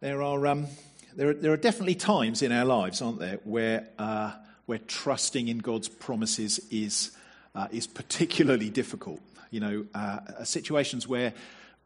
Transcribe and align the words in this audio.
There 0.00 0.22
are, 0.22 0.46
um, 0.46 0.68
there, 1.16 1.30
are, 1.30 1.34
there 1.34 1.52
are 1.52 1.56
definitely 1.56 1.96
times 1.96 2.42
in 2.42 2.52
our 2.52 2.64
lives, 2.64 3.02
aren't 3.02 3.18
there, 3.18 3.40
where, 3.42 3.88
uh, 3.98 4.32
where 4.66 4.78
trusting 4.78 5.48
in 5.48 5.58
God's 5.58 5.88
promises 5.88 6.60
is, 6.70 7.16
uh, 7.56 7.66
is 7.72 7.88
particularly 7.88 8.70
difficult. 8.70 9.20
You 9.50 9.58
know, 9.58 9.86
uh, 9.94 10.44
situations 10.44 11.08
where, 11.08 11.32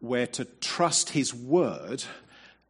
where 0.01 0.27
to 0.27 0.45
trust 0.45 1.11
His 1.11 1.33
word 1.33 2.04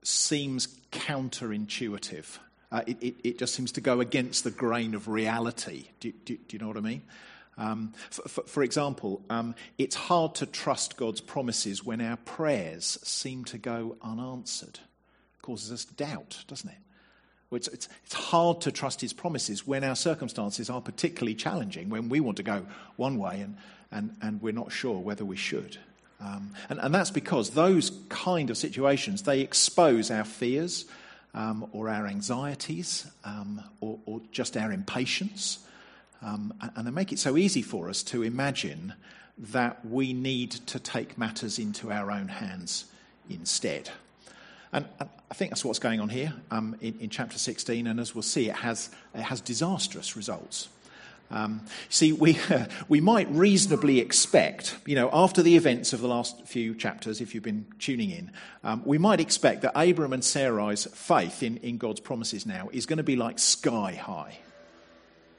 seems 0.04 0.68
counterintuitive. 0.92 2.38
Uh, 2.71 2.83
it, 2.87 3.03
it, 3.03 3.15
it, 3.24 3.38
just 3.38 3.54
seems 3.56 3.72
to 3.72 3.81
go 3.81 4.01
against 4.01 4.45
the 4.45 4.53
grain 4.53 4.95
of 4.95 5.09
reality. 5.09 5.87
Do, 5.99 6.13
do, 6.24 6.37
do 6.37 6.56
you 6.56 6.61
know 6.61 6.69
what 6.69 6.77
I 6.77 6.81
mean? 6.81 7.03
Um, 7.59 7.95
for, 8.11 8.29
for, 8.29 8.43
for, 8.45 8.63
example, 8.63 9.22
um, 9.29 9.56
it's 9.77 9.97
hard 9.97 10.37
to 10.37 10.47
trust 10.47 10.97
God's 10.97 11.21
promises 11.21 11.85
when 11.85 12.01
our 12.01 12.17
prayers 12.19 12.99
seem 13.03 13.45
to 13.47 13.59
go 13.59 13.97
unanswered. 14.03 14.79
Causes 15.43 15.72
us 15.72 15.85
doubt, 15.85 16.45
doesn't 16.48 16.70
it? 16.70 16.77
It's, 17.50 17.69
it's, 17.69 17.88
it's 18.05 18.14
hard 18.14 18.62
to 18.62 18.73
trust 18.73 19.00
His 19.00 19.12
promises 19.12 19.66
when 19.66 19.84
our 19.84 19.96
circumstances 19.96 20.70
are 20.70 20.80
particularly 20.80 21.34
challenging, 21.34 21.91
when 21.91 22.09
we 22.09 22.20
want 22.20 22.38
to 22.38 22.42
go 22.42 22.66
one 22.96 23.19
way 23.19 23.41
and, 23.41 23.56
and, 23.91 24.16
and 24.23 24.41
we're 24.41 24.52
not 24.55 24.73
sure 24.73 24.98
whether 24.98 25.24
we 25.24 25.36
should. 25.36 25.77
Um, 26.20 26.55
and, 26.70 26.78
and 26.80 26.95
that's 26.95 27.10
because 27.10 27.50
those 27.50 27.91
kind 28.09 28.48
of 28.48 28.56
situations, 28.56 29.23
they 29.23 29.41
expose 29.41 30.10
our 30.10 30.24
fears 30.24 30.86
um, 31.34 31.66
or 31.72 31.88
our 31.88 32.06
anxieties 32.06 33.11
um, 33.24 33.62
or, 33.80 33.98
or, 34.06 34.20
just 34.30 34.56
our 34.56 34.72
impatience. 34.72 35.59
Um, 36.22 36.55
and 36.77 36.86
they 36.86 36.91
make 36.91 37.12
it 37.12 37.19
so 37.19 37.36
easy 37.36 37.62
for 37.62 37.88
us 37.88 38.02
to 38.05 38.22
imagine 38.22 38.95
that 39.38 39.84
we 39.84 40.12
need 40.12 40.52
to 40.52 40.78
take 40.78 41.19
matters 41.19 41.59
into 41.59 41.91
our 41.91 42.11
own 42.11 42.28
hands 42.28 42.84
instead. 43.28 43.91
And 44.72 44.86
I 45.00 45.34
think 45.34 45.50
that's 45.50 45.64
what's 45.64 45.78
going 45.78 46.00
on 46.00 46.08
here 46.08 46.32
um, 46.50 46.76
in, 46.80 46.98
in, 46.98 47.10
chapter 47.10 47.38
16, 47.38 47.86
and 47.86 48.00
as 48.00 48.14
we'll 48.14 48.22
see, 48.22 48.48
it 48.48 48.56
has, 48.56 48.88
it 49.14 49.20
has 49.20 49.41
disastrous 49.42 50.16
results. 50.16 50.69
Um, 51.30 51.62
see, 51.88 52.12
we, 52.12 52.38
we 52.88 53.00
might 53.00 53.30
reasonably 53.30 54.00
expect, 54.00 54.77
you 54.86 54.94
know, 54.94 55.10
after 55.12 55.42
the 55.42 55.56
events 55.56 55.92
of 55.92 56.00
the 56.00 56.08
last 56.08 56.47
few 56.47 56.74
chapters, 56.74 57.20
if 57.20 57.34
you've 57.34 57.42
been 57.42 57.66
tuning 57.78 58.10
in, 58.10 58.30
um, 58.64 58.82
we 58.84 58.97
might 58.97 59.20
expect 59.20 59.62
that 59.62 59.72
Abram 59.74 60.12
and 60.12 60.22
Sarai's 60.22 60.86
faith 60.86 61.42
in, 61.42 61.58
in 61.58 61.77
God's 61.77 62.00
promises 62.00 62.47
now 62.47 62.70
is 62.72 62.86
going 62.86 62.98
to 62.98 63.02
be 63.02 63.16
like 63.16 63.38
sky 63.38 63.92
high. 63.92 64.38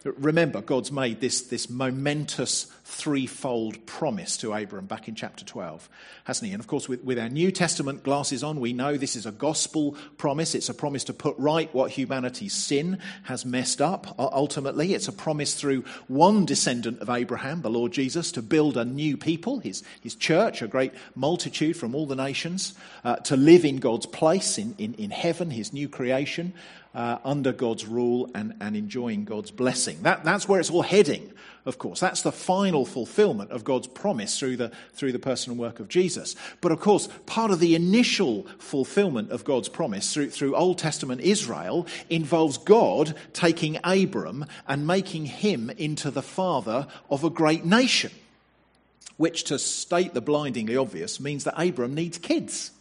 Remember, 0.04 0.62
God's 0.62 0.92
made 0.92 1.22
this, 1.22 1.42
this 1.44 1.70
momentous 1.70 2.66
threefold 2.84 3.86
promise 3.86 4.36
to 4.38 4.54
Abram 4.54 4.86
back 4.86 5.08
in 5.08 5.16
chapter 5.16 5.46
12, 5.46 5.90
hasn't 6.26 6.48
he? 6.48 6.54
And 6.54 6.60
of 6.60 6.68
course, 6.68 6.90
with, 6.90 7.02
with 7.06 7.18
our 7.18 7.30
New 7.30 7.52
Testament 7.52 8.04
glasses 8.04 8.44
on, 8.44 8.60
we 8.60 8.74
know 8.74 8.98
this 8.98 9.16
is 9.16 9.26
a 9.26 9.32
gospel 9.32 9.96
promise. 10.18 10.56
It's 10.56 10.68
a 10.68 10.74
promise 10.74 11.06
to 11.06 11.14
put 11.14 11.38
right 11.38 11.74
what 11.74 11.92
humanity's 11.92 12.54
sin 12.54 13.00
has 13.24 13.46
messed 13.46 13.82
up. 13.82 14.14
Ultimately, 14.20 14.94
it's 14.94 15.08
a 15.08 15.14
promise 15.14 15.56
through 15.56 15.86
one 16.08 16.46
descendant 16.46 17.00
of 17.00 17.10
Abraham, 17.10 17.62
the 17.62 17.70
Lord 17.70 17.94
Jesus, 17.94 18.32
to 18.34 18.42
build 18.42 18.76
a 18.76 18.84
new 18.84 19.16
people, 19.16 19.60
his, 19.60 19.84
his 20.02 20.16
church, 20.16 20.62
a 20.62 20.68
great 20.68 20.94
multitude 21.16 21.78
from 21.78 21.96
all 21.96 22.06
the 22.06 22.16
nations, 22.16 22.74
uh, 23.06 23.16
to 23.18 23.38
live 23.38 23.64
in 23.64 23.78
God's 23.78 24.06
place 24.06 24.58
in, 24.58 24.76
in, 24.78 24.96
in 24.96 25.12
heaven, 25.12 25.50
his 25.50 25.72
new 25.72 25.88
creation 25.88 26.54
uh, 26.94 27.18
under 27.24 27.52
God's 27.52 27.86
rule 27.86 28.30
and, 28.36 28.54
and 28.62 28.76
enjoying 28.76 29.26
God's 29.26 29.52
blessing. 29.52 30.02
That, 30.04 30.24
that's 30.24 30.48
where 30.48 30.60
it's 30.60 30.70
all 30.70 30.84
heading, 30.84 31.32
of 31.66 31.80
course. 31.80 32.00
That's 32.00 32.22
the 32.22 32.32
final 32.32 32.86
fulfillment 32.86 33.52
of 33.52 33.64
God's 33.64 33.88
promise 33.88 34.38
through 34.38 34.58
the, 34.58 34.72
through 34.94 35.12
the 35.12 35.20
personal 35.20 35.58
work 35.58 35.80
of 35.80 35.88
Jesus. 35.88 36.36
But 36.62 36.72
of 36.72 36.80
course, 36.80 37.10
part 37.26 37.52
of 37.52 37.60
the 37.60 37.74
initial 37.74 38.44
fulfillment 38.60 39.32
of 39.32 39.44
God's 39.44 39.70
promise 39.70 40.14
through, 40.14 40.30
through 40.30 40.56
Old 40.56 40.78
Testament 40.78 41.22
Israel 41.22 41.88
involves 42.10 42.58
God 42.58 43.16
taking 43.34 43.80
Abram 43.84 44.46
and 44.68 44.86
making 44.86 45.26
him 45.26 45.72
into 45.72 46.12
the 46.12 46.22
father 46.22 46.88
of 47.10 47.24
a 47.24 47.30
great 47.30 47.66
nation. 47.66 48.12
Which, 49.18 49.44
to 49.46 49.60
state 49.60 50.16
the 50.16 50.22
blindingly 50.22 50.76
obvious, 50.76 51.20
means 51.20 51.44
that 51.44 51.62
Abram 51.62 51.94
needs 51.94 52.18
kids. 52.18 52.72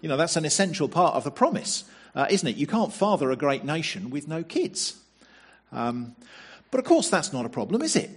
You 0.00 0.08
know, 0.08 0.16
that's 0.16 0.36
an 0.36 0.44
essential 0.44 0.88
part 0.88 1.16
of 1.16 1.24
the 1.24 1.30
promise 1.30 1.84
uh, 2.14 2.26
isn't 2.30 2.48
it? 2.48 2.56
You 2.56 2.66
can't 2.66 2.92
father 2.92 3.30
a 3.30 3.36
great 3.36 3.64
nation 3.64 4.10
with 4.10 4.28
no 4.28 4.42
kids. 4.42 4.96
Um, 5.72 6.16
but 6.70 6.78
of 6.80 6.86
course, 6.86 7.08
that's 7.08 7.32
not 7.32 7.46
a 7.46 7.50
problem, 7.50 7.82
is 7.82 7.96
it? 7.96 8.10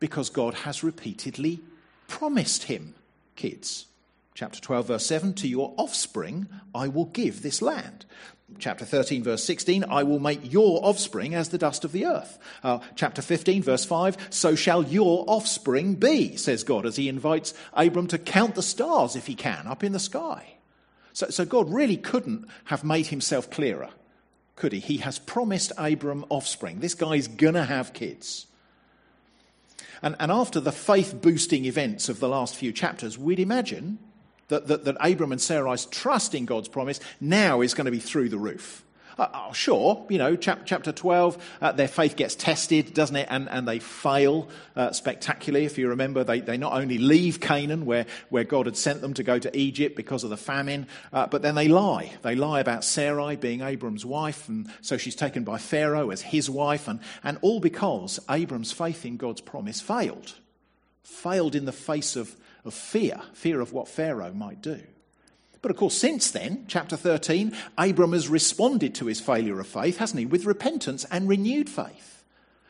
Because 0.00 0.30
God 0.30 0.54
has 0.54 0.84
repeatedly 0.84 1.60
promised 2.06 2.64
him 2.64 2.94
kids. 3.36 3.86
Chapter 4.34 4.60
12, 4.60 4.86
verse 4.86 5.06
7 5.06 5.34
To 5.34 5.48
your 5.48 5.74
offspring 5.76 6.46
I 6.74 6.88
will 6.88 7.06
give 7.06 7.42
this 7.42 7.60
land. 7.60 8.04
Chapter 8.58 8.84
13, 8.84 9.22
verse 9.22 9.44
16 9.44 9.84
I 9.90 10.04
will 10.04 10.20
make 10.20 10.52
your 10.52 10.84
offspring 10.84 11.34
as 11.34 11.50
the 11.50 11.58
dust 11.58 11.84
of 11.84 11.92
the 11.92 12.06
earth. 12.06 12.38
Uh, 12.62 12.78
chapter 12.94 13.20
15, 13.20 13.62
verse 13.62 13.84
5 13.84 14.16
So 14.30 14.54
shall 14.54 14.84
your 14.84 15.24
offspring 15.26 15.96
be, 15.96 16.36
says 16.36 16.64
God, 16.64 16.86
as 16.86 16.96
he 16.96 17.08
invites 17.08 17.52
Abram 17.74 18.06
to 18.08 18.18
count 18.18 18.54
the 18.54 18.62
stars 18.62 19.16
if 19.16 19.26
he 19.26 19.34
can 19.34 19.66
up 19.66 19.84
in 19.84 19.92
the 19.92 19.98
sky. 19.98 20.57
So, 21.18 21.30
so 21.30 21.44
God 21.44 21.72
really 21.72 21.96
couldn't 21.96 22.46
have 22.66 22.84
made 22.84 23.08
himself 23.08 23.50
clearer, 23.50 23.88
could 24.54 24.72
he? 24.72 24.78
He 24.78 24.98
has 24.98 25.18
promised 25.18 25.72
Abram 25.76 26.24
offspring. 26.28 26.78
This 26.78 26.94
guy's 26.94 27.26
going 27.26 27.54
to 27.54 27.64
have 27.64 27.92
kids. 27.92 28.46
And, 30.00 30.14
and 30.20 30.30
after 30.30 30.60
the 30.60 30.70
faith 30.70 31.20
boosting 31.20 31.64
events 31.64 32.08
of 32.08 32.20
the 32.20 32.28
last 32.28 32.54
few 32.54 32.70
chapters, 32.70 33.18
we'd 33.18 33.40
imagine 33.40 33.98
that, 34.46 34.68
that, 34.68 34.84
that 34.84 34.96
Abram 35.00 35.32
and 35.32 35.40
Sarai's 35.40 35.86
trust 35.86 36.36
in 36.36 36.44
God's 36.44 36.68
promise 36.68 37.00
now 37.20 37.62
is 37.62 37.74
going 37.74 37.86
to 37.86 37.90
be 37.90 37.98
through 37.98 38.28
the 38.28 38.38
roof. 38.38 38.84
Uh, 39.18 39.52
sure, 39.52 40.06
you 40.08 40.16
know, 40.16 40.36
chap- 40.36 40.62
chapter 40.64 40.92
12, 40.92 41.56
uh, 41.60 41.72
their 41.72 41.88
faith 41.88 42.14
gets 42.14 42.36
tested, 42.36 42.94
doesn't 42.94 43.16
it? 43.16 43.26
And, 43.28 43.48
and 43.50 43.66
they 43.66 43.80
fail 43.80 44.48
uh, 44.76 44.92
spectacularly. 44.92 45.66
If 45.66 45.76
you 45.76 45.88
remember, 45.88 46.22
they, 46.22 46.40
they 46.40 46.56
not 46.56 46.74
only 46.74 46.98
leave 46.98 47.40
Canaan, 47.40 47.84
where, 47.84 48.06
where 48.28 48.44
God 48.44 48.66
had 48.66 48.76
sent 48.76 49.00
them 49.00 49.14
to 49.14 49.24
go 49.24 49.40
to 49.40 49.58
Egypt 49.58 49.96
because 49.96 50.22
of 50.22 50.30
the 50.30 50.36
famine, 50.36 50.86
uh, 51.12 51.26
but 51.26 51.42
then 51.42 51.56
they 51.56 51.66
lie. 51.66 52.12
They 52.22 52.36
lie 52.36 52.60
about 52.60 52.84
Sarai 52.84 53.34
being 53.34 53.60
Abram's 53.60 54.06
wife, 54.06 54.48
and 54.48 54.70
so 54.82 54.96
she's 54.96 55.16
taken 55.16 55.42
by 55.42 55.58
Pharaoh 55.58 56.10
as 56.10 56.22
his 56.22 56.48
wife, 56.48 56.86
and, 56.86 57.00
and 57.24 57.38
all 57.42 57.58
because 57.58 58.20
Abram's 58.30 58.70
faith 58.70 59.04
in 59.04 59.16
God's 59.16 59.40
promise 59.40 59.80
failed. 59.80 60.34
Failed 61.02 61.56
in 61.56 61.64
the 61.64 61.72
face 61.72 62.14
of, 62.14 62.36
of 62.64 62.72
fear, 62.72 63.20
fear 63.32 63.60
of 63.60 63.72
what 63.72 63.88
Pharaoh 63.88 64.32
might 64.32 64.62
do. 64.62 64.80
But 65.60 65.70
of 65.70 65.76
course, 65.76 65.96
since 65.96 66.30
then, 66.30 66.64
chapter 66.68 66.96
13, 66.96 67.52
Abram 67.76 68.12
has 68.12 68.28
responded 68.28 68.94
to 68.96 69.06
his 69.06 69.20
failure 69.20 69.58
of 69.58 69.66
faith, 69.66 69.98
hasn't 69.98 70.20
he, 70.20 70.26
with 70.26 70.44
repentance 70.44 71.04
and 71.10 71.28
renewed 71.28 71.68
faith. 71.68 72.18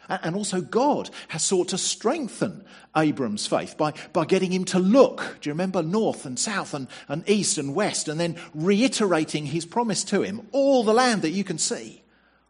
And 0.09 0.34
also, 0.34 0.62
God 0.62 1.10
has 1.28 1.44
sought 1.44 1.69
to 1.69 1.78
strengthen 1.78 2.65
Abram's 2.97 3.47
faith 3.47 3.76
by, 3.76 3.93
by 4.15 4.25
getting 4.25 4.50
him 4.50 4.65
to 4.66 4.78
look, 4.78 5.37
do 5.41 5.50
you 5.50 5.53
remember, 5.53 5.82
north 5.82 6.25
and 6.25 6.38
south 6.38 6.72
and, 6.72 6.88
and 7.09 7.28
east 7.28 7.59
and 7.59 7.75
west, 7.75 8.09
and 8.09 8.19
then 8.19 8.37
reiterating 8.54 9.44
his 9.44 9.66
promise 9.66 10.05
to 10.05 10.22
him 10.22 10.49
all 10.53 10.82
the 10.82 10.94
land 10.94 11.22
that 11.22 11.31
you 11.31 11.44
can 11.44 11.59
see, 11.59 12.03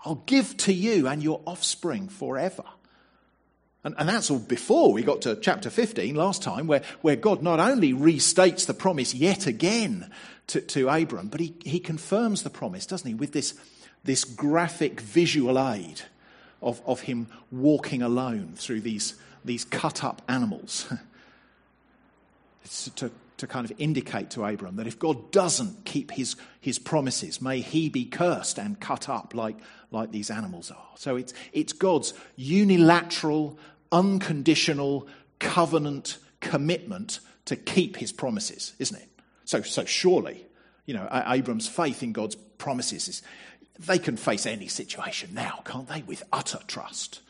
I'll 0.04 0.22
give 0.26 0.56
to 0.58 0.72
you 0.72 1.08
and 1.08 1.20
your 1.20 1.40
offspring 1.46 2.08
forever. 2.08 2.64
And, 3.88 3.94
and, 3.98 4.06
that's 4.06 4.30
all 4.30 4.38
before 4.38 4.92
we 4.92 5.02
got 5.02 5.22
to 5.22 5.34
chapter 5.36 5.70
15 5.70 6.14
last 6.14 6.42
time, 6.42 6.66
where, 6.66 6.82
where 7.00 7.16
God 7.16 7.42
not 7.42 7.58
only 7.58 7.94
restates 7.94 8.66
the 8.66 8.74
promise 8.74 9.14
yet 9.14 9.46
again 9.46 10.10
to, 10.48 10.60
to 10.60 10.90
Abram, 10.90 11.28
but 11.28 11.40
he, 11.40 11.54
he 11.64 11.80
confirms 11.80 12.42
the 12.42 12.50
promise, 12.50 12.84
doesn't 12.84 13.08
he, 13.08 13.14
with 13.14 13.32
this, 13.32 13.54
this 14.04 14.24
graphic 14.24 15.00
visual 15.00 15.58
aid 15.58 16.02
of, 16.60 16.82
of 16.84 17.00
him 17.00 17.28
walking 17.50 18.02
alone 18.02 18.52
through 18.56 18.82
these, 18.82 19.14
these 19.42 19.64
cut 19.64 20.04
up 20.04 20.20
animals. 20.28 20.86
it's 22.62 22.90
to, 22.90 23.10
to 23.38 23.46
kind 23.46 23.64
of 23.64 23.72
indicate 23.78 24.28
to 24.32 24.44
Abram 24.44 24.76
that 24.76 24.86
if 24.86 24.98
God 24.98 25.30
doesn't 25.30 25.86
keep 25.86 26.10
his, 26.10 26.36
his 26.60 26.78
promises, 26.78 27.40
may 27.40 27.62
he 27.62 27.88
be 27.88 28.04
cursed 28.04 28.58
and 28.58 28.78
cut 28.78 29.08
up 29.08 29.32
like, 29.34 29.56
like 29.90 30.12
these 30.12 30.30
animals 30.30 30.70
are. 30.70 30.88
So 30.96 31.16
it's, 31.16 31.32
it's 31.54 31.72
God's 31.72 32.12
unilateral, 32.36 33.58
unconditional 33.92 35.06
covenant 35.38 36.18
commitment 36.40 37.20
to 37.44 37.56
keep 37.56 37.96
his 37.96 38.12
promises, 38.12 38.74
isn't 38.78 39.00
it? 39.00 39.08
So, 39.44 39.62
so 39.62 39.84
surely, 39.84 40.44
you 40.86 40.94
know, 40.94 41.08
Abram's 41.10 41.68
faith 41.68 42.02
in 42.02 42.12
God's 42.12 42.34
promises 42.34 43.08
is, 43.08 43.22
they 43.78 43.98
can 43.98 44.16
face 44.16 44.44
any 44.44 44.68
situation 44.68 45.30
now, 45.32 45.62
can't 45.64 45.88
they, 45.88 46.02
with 46.02 46.22
utter 46.32 46.58
trust? 46.66 47.20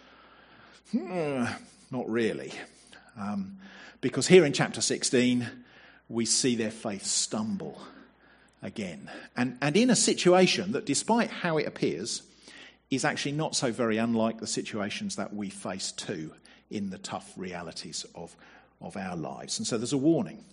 Hmm, 0.93 1.45
not 1.91 2.09
really. 2.09 2.53
Um, 3.19 3.59
because 4.01 4.27
here 4.27 4.45
in 4.45 4.53
chapter 4.53 4.81
16, 4.81 5.47
we 6.09 6.25
see 6.25 6.57
their 6.57 6.71
faith 6.71 7.05
stumble 7.05 7.79
again. 8.63 9.11
And, 9.37 9.59
and 9.61 9.77
in 9.77 9.91
a 9.91 9.97
situation 9.97 10.73
that, 10.73 10.87
despite 10.87 11.31
how 11.31 11.59
it 11.59 11.67
appears, 11.67 12.23
is 12.91 13.05
actually 13.05 13.33
not 13.33 13.55
so 13.55 13.71
very 13.71 13.99
unlike 13.99 14.41
the 14.41 14.47
situations 14.47 15.17
that 15.17 15.35
we 15.35 15.51
face 15.51 15.93
too 15.93 16.33
in 16.71 16.91
the 16.91 16.99
tough 16.99 17.33
realities 17.37 18.07
of, 18.15 18.37
of 18.81 18.97
our 18.97 19.17
lives. 19.17 19.59
And 19.59 19.67
so 19.67 19.79
there's 19.79 19.93
a 19.93 19.99
warning. 19.99 20.45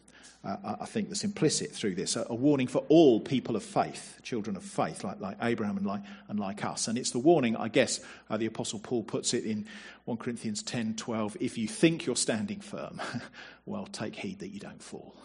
uh, 0.44 0.76
I 0.82 0.86
think, 0.86 1.10
that's 1.10 1.24
implicit 1.24 1.72
through 1.72 1.96
this 1.96 2.16
a, 2.16 2.26
a, 2.30 2.36
warning 2.36 2.68
for 2.68 2.84
all 2.88 3.20
people 3.20 3.56
of 3.56 3.64
faith, 3.64 4.20
children 4.22 4.56
of 4.56 4.64
faith, 4.64 5.04
like, 5.04 5.20
like 5.20 5.38
Abraham 5.42 5.78
and 5.78 5.86
like, 5.86 6.02
and 6.28 6.40
like 6.40 6.64
us. 6.64 6.88
And 6.88 6.98
it's 6.98 7.12
the 7.12 7.20
warning, 7.20 7.56
I 7.56 7.68
guess, 7.68 8.00
uh, 8.30 8.38
the 8.38 8.46
Apostle 8.46 8.80
Paul 8.80 9.04
puts 9.04 9.34
it 9.34 9.44
in 9.44 9.66
1 10.06 10.18
Corinthians 10.18 10.62
10 10.64 10.96
12. 10.96 11.38
If 11.40 11.58
you 11.58 11.68
think 11.68 12.06
you're 12.06 12.16
standing 12.16 12.60
firm, 12.60 13.02
well, 13.66 13.88
take 13.88 14.16
heed 14.16 14.40
that 14.40 14.50
you 14.50 14.60
don't 14.60 14.82
fall. 14.82 15.16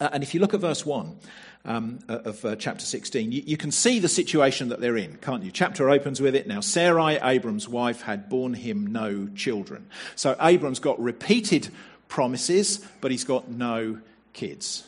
Uh, 0.00 0.08
and 0.12 0.22
if 0.22 0.34
you 0.34 0.40
look 0.40 0.54
at 0.54 0.60
verse 0.60 0.86
1 0.86 1.16
um, 1.64 1.98
uh, 2.08 2.18
of 2.24 2.44
uh, 2.44 2.56
chapter 2.56 2.84
16, 2.84 3.30
you, 3.30 3.42
you, 3.46 3.56
can 3.56 3.70
see 3.70 3.98
the 3.98 4.08
situation 4.08 4.68
that 4.70 4.80
they're 4.80 4.96
in, 4.96 5.16
can't 5.18 5.44
you? 5.44 5.50
Chapter 5.50 5.90
opens 5.90 6.20
with 6.20 6.34
it. 6.34 6.46
Now, 6.46 6.60
Sarai, 6.60 7.18
Abram's 7.22 7.68
wife, 7.68 8.02
had 8.02 8.28
borne 8.28 8.54
him 8.54 8.86
no 8.86 9.28
children. 9.34 9.86
So 10.16 10.36
Abram's 10.40 10.80
got 10.80 11.00
repeated 11.00 11.68
promises, 12.08 12.86
but 13.00 13.10
he's 13.10 13.24
got 13.24 13.50
no 13.50 13.98
kids. 14.32 14.84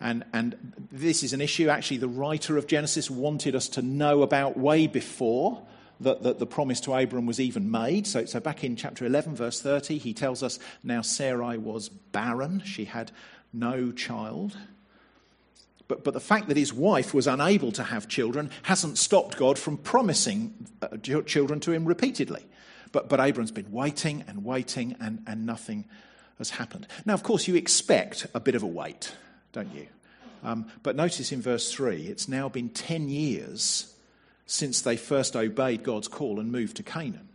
And, 0.00 0.24
and 0.32 0.74
this 0.92 1.22
is 1.22 1.32
an 1.32 1.40
issue 1.40 1.68
actually 1.68 1.98
the 1.98 2.08
writer 2.08 2.58
of 2.58 2.66
Genesis 2.66 3.10
wanted 3.10 3.54
us 3.54 3.68
to 3.70 3.82
know 3.82 4.22
about 4.22 4.56
way 4.56 4.86
before 4.86 5.62
that, 6.00 6.22
that 6.22 6.38
the 6.38 6.46
promise 6.46 6.80
to 6.80 6.94
Abram 6.94 7.26
was 7.26 7.40
even 7.40 7.70
made. 7.70 8.06
So, 8.06 8.26
so 8.26 8.40
back 8.40 8.64
in 8.64 8.76
chapter 8.76 9.06
11, 9.06 9.36
verse 9.36 9.60
30, 9.60 9.98
he 9.98 10.12
tells 10.12 10.42
us 10.42 10.58
now 10.82 11.00
Sarai 11.00 11.56
was 11.56 11.88
barren, 11.88 12.62
she 12.64 12.84
had 12.84 13.10
no 13.52 13.92
child. 13.92 14.56
But, 15.88 16.02
but 16.02 16.14
the 16.14 16.20
fact 16.20 16.48
that 16.48 16.56
his 16.56 16.72
wife 16.72 17.14
was 17.14 17.26
unable 17.26 17.72
to 17.72 17.84
have 17.84 18.08
children 18.08 18.50
hasn't 18.62 18.98
stopped 18.98 19.36
God 19.36 19.58
from 19.58 19.76
promising 19.76 20.54
uh, 20.82 20.96
children 20.98 21.60
to 21.60 21.72
him 21.72 21.84
repeatedly. 21.84 22.44
But, 22.92 23.08
but 23.08 23.20
Abram's 23.20 23.52
been 23.52 23.70
waiting 23.70 24.24
and 24.26 24.44
waiting, 24.44 24.96
and, 25.00 25.22
and 25.26 25.46
nothing 25.46 25.84
has 26.38 26.50
happened. 26.50 26.86
Now, 27.04 27.14
of 27.14 27.22
course, 27.22 27.46
you 27.46 27.54
expect 27.54 28.26
a 28.34 28.40
bit 28.40 28.54
of 28.54 28.62
a 28.62 28.66
wait, 28.66 29.14
don't 29.52 29.72
you? 29.74 29.86
Um, 30.42 30.66
but 30.82 30.96
notice 30.96 31.32
in 31.32 31.42
verse 31.42 31.72
3, 31.72 32.06
it's 32.06 32.28
now 32.28 32.48
been 32.48 32.68
10 32.68 33.08
years 33.08 33.92
since 34.46 34.80
they 34.80 34.96
first 34.96 35.34
obeyed 35.34 35.82
God's 35.82 36.08
call 36.08 36.38
and 36.38 36.52
moved 36.52 36.76
to 36.76 36.82
Canaan. 36.82 37.28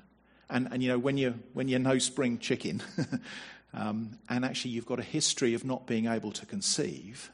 And, 0.49 0.67
and 0.71 0.83
you 0.83 0.89
know, 0.89 0.99
when 0.99 1.17
you're, 1.17 1.35
when 1.53 1.67
you're 1.67 1.79
no 1.79 1.97
spring 1.97 2.39
chicken, 2.39 2.81
um, 3.73 4.17
and 4.29 4.43
actually 4.43 4.71
you've 4.71 4.85
got 4.85 4.99
a 4.99 5.03
history 5.03 5.53
of 5.53 5.63
not 5.63 5.87
being 5.87 6.07
able 6.07 6.31
to 6.33 6.45
conceive, 6.45 7.31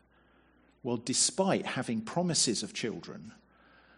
well, 0.83 0.97
despite 0.97 1.65
having 1.65 2.01
promises 2.01 2.63
of 2.63 2.73
children, 2.73 3.31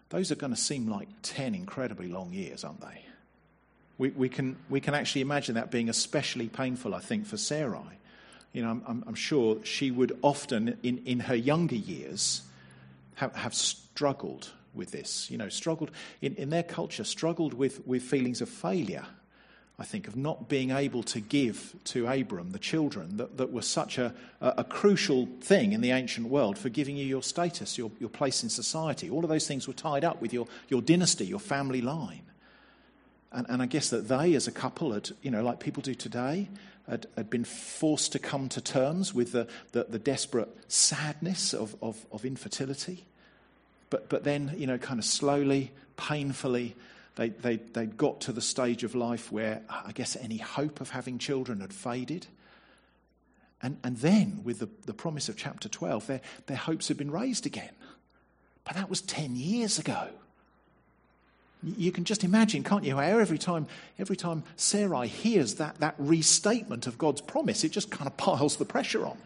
those 0.10 0.32
are 0.32 0.36
going 0.36 0.54
to 0.54 0.60
seem 0.60 0.88
like 0.88 1.08
10 1.22 1.54
incredibly 1.54 2.08
long 2.08 2.34
years, 2.34 2.64
aren't 2.64 2.82
they? 2.82 3.04
we, 4.00 4.10
we, 4.12 4.30
can, 4.30 4.56
we 4.70 4.80
can 4.80 4.96
actually 4.96 5.22
imagine 5.22 5.56
that 5.56 5.70
being 5.70 5.90
especially 5.90 6.48
painful, 6.48 6.96
I 6.96 7.00
think, 7.00 7.28
for 7.28 7.38
Sarai. 7.38 8.00
You 8.54 8.64
know, 8.64 8.82
I'm, 8.88 9.04
I'm 9.06 9.14
sure 9.14 9.58
she 9.64 9.92
would 9.92 10.18
often, 10.24 10.78
in, 10.82 11.04
in 11.06 11.20
her 11.20 11.36
younger 11.36 11.76
years, 11.76 12.42
have, 13.16 13.36
have 13.36 13.54
struggled 13.54 14.50
with 14.74 14.92
this. 14.92 15.30
You 15.30 15.38
know, 15.38 15.50
struggled 15.50 15.92
in, 16.22 16.34
in 16.36 16.50
their 16.50 16.64
culture, 16.64 17.04
struggled 17.04 17.54
with, 17.54 17.86
with 17.86 18.02
feelings 18.02 18.42
of 18.42 18.50
failure. 18.50 19.06
I 19.80 19.86
think 19.86 20.10
of 20.10 20.18
not 20.18 20.50
being 20.50 20.72
able 20.72 21.04
to 21.04 21.22
give 21.22 21.74
to 21.86 22.06
Abram 22.06 22.52
the 22.52 22.60
children 22.60 23.16
that, 23.16 23.38
that 23.38 23.54
were 23.54 23.62
such 23.62 23.98
a, 23.98 24.14
a, 24.42 24.66
crucial 24.66 25.30
thing 25.40 25.72
in 25.72 25.80
the 25.80 25.92
ancient 25.92 26.28
world 26.28 26.58
for 26.58 26.68
giving 26.68 26.98
you 26.98 27.06
your 27.06 27.24
status, 27.24 27.78
your, 27.78 27.90
your 27.98 28.10
place 28.10 28.44
in 28.44 28.50
society. 28.50 29.10
All 29.10 29.24
of 29.24 29.30
those 29.30 29.48
things 29.48 29.70
were 29.70 29.74
tied 29.74 30.04
up 30.04 30.22
with 30.22 30.34
your, 30.34 30.48
your 30.68 30.82
dynasty, 30.82 31.26
your 31.26 31.40
family 31.40 31.80
line. 31.80 32.24
And, 33.32 33.46
and 33.50 33.62
I 33.62 33.68
guess 33.68 33.90
that 33.92 34.10
they, 34.10 34.34
as 34.34 34.48
a 34.48 34.52
couple, 34.52 34.92
had, 34.92 35.12
you 35.22 35.32
know, 35.32 35.44
like 35.44 35.62
people 35.62 35.82
do 35.82 35.96
today, 35.96 36.50
had, 36.90 37.06
had 37.16 37.30
been 37.30 37.46
forced 37.46 38.12
to 38.12 38.20
come 38.20 38.50
to 38.50 38.60
terms 38.60 39.14
with 39.14 39.32
the, 39.32 39.48
the, 39.72 39.86
the 39.86 40.00
desperate 40.00 40.50
sadness 40.68 41.54
of, 41.54 41.78
of, 41.82 42.06
of 42.12 42.26
infertility. 42.26 43.06
But, 43.90 44.10
but 44.10 44.26
then, 44.26 44.54
you 44.58 44.68
know, 44.68 44.78
kind 44.78 45.00
of 45.00 45.06
slowly, 45.06 45.72
painfully, 45.96 46.76
they, 47.16 47.30
they, 47.30 47.58
they 47.58 47.86
got 47.86 48.22
to 48.22 48.32
the 48.32 48.42
stage 48.42 48.84
of 48.84 48.96
life 48.96 49.32
where 49.32 49.62
I 49.70 49.92
guess 49.92 50.16
any 50.16 50.38
hope 50.38 50.80
of 50.82 50.92
having 50.92 51.18
children 51.18 51.60
had 51.60 51.74
faded. 51.74 52.28
And, 53.62 53.78
and 53.84 53.98
then, 53.98 54.42
with 54.44 54.60
the, 54.60 54.70
the 54.86 54.94
promise 54.94 55.28
of 55.28 55.36
chapter 55.36 55.68
12, 55.68 56.08
their, 56.08 56.22
their 56.46 56.58
hopes 56.58 56.88
had 56.88 56.98
been 56.98 57.12
raised 57.12 57.46
again. 57.46 57.72
But 58.64 58.76
that 58.76 58.90
was 58.90 59.02
10 59.02 59.36
years 59.36 59.80
ago. 59.80 60.08
You 61.62 61.92
can 61.92 62.06
just 62.06 62.24
imagine, 62.24 62.64
can't 62.64 62.86
you, 62.86 62.96
how 62.96 63.02
every 63.02 63.38
time, 63.38 63.68
every 63.98 64.16
time 64.16 64.44
Sarai 64.56 65.08
hears 65.08 65.56
that, 65.56 65.80
that 65.80 65.96
restatement 65.98 66.88
of 66.88 66.98
God's 66.98 67.20
promise, 67.20 67.66
it 67.66 67.74
just 67.74 67.92
kind 67.92 68.08
of 68.08 68.16
piles 68.16 68.56
the 68.56 68.66
pressure 68.66 69.06
on. 69.06 69.18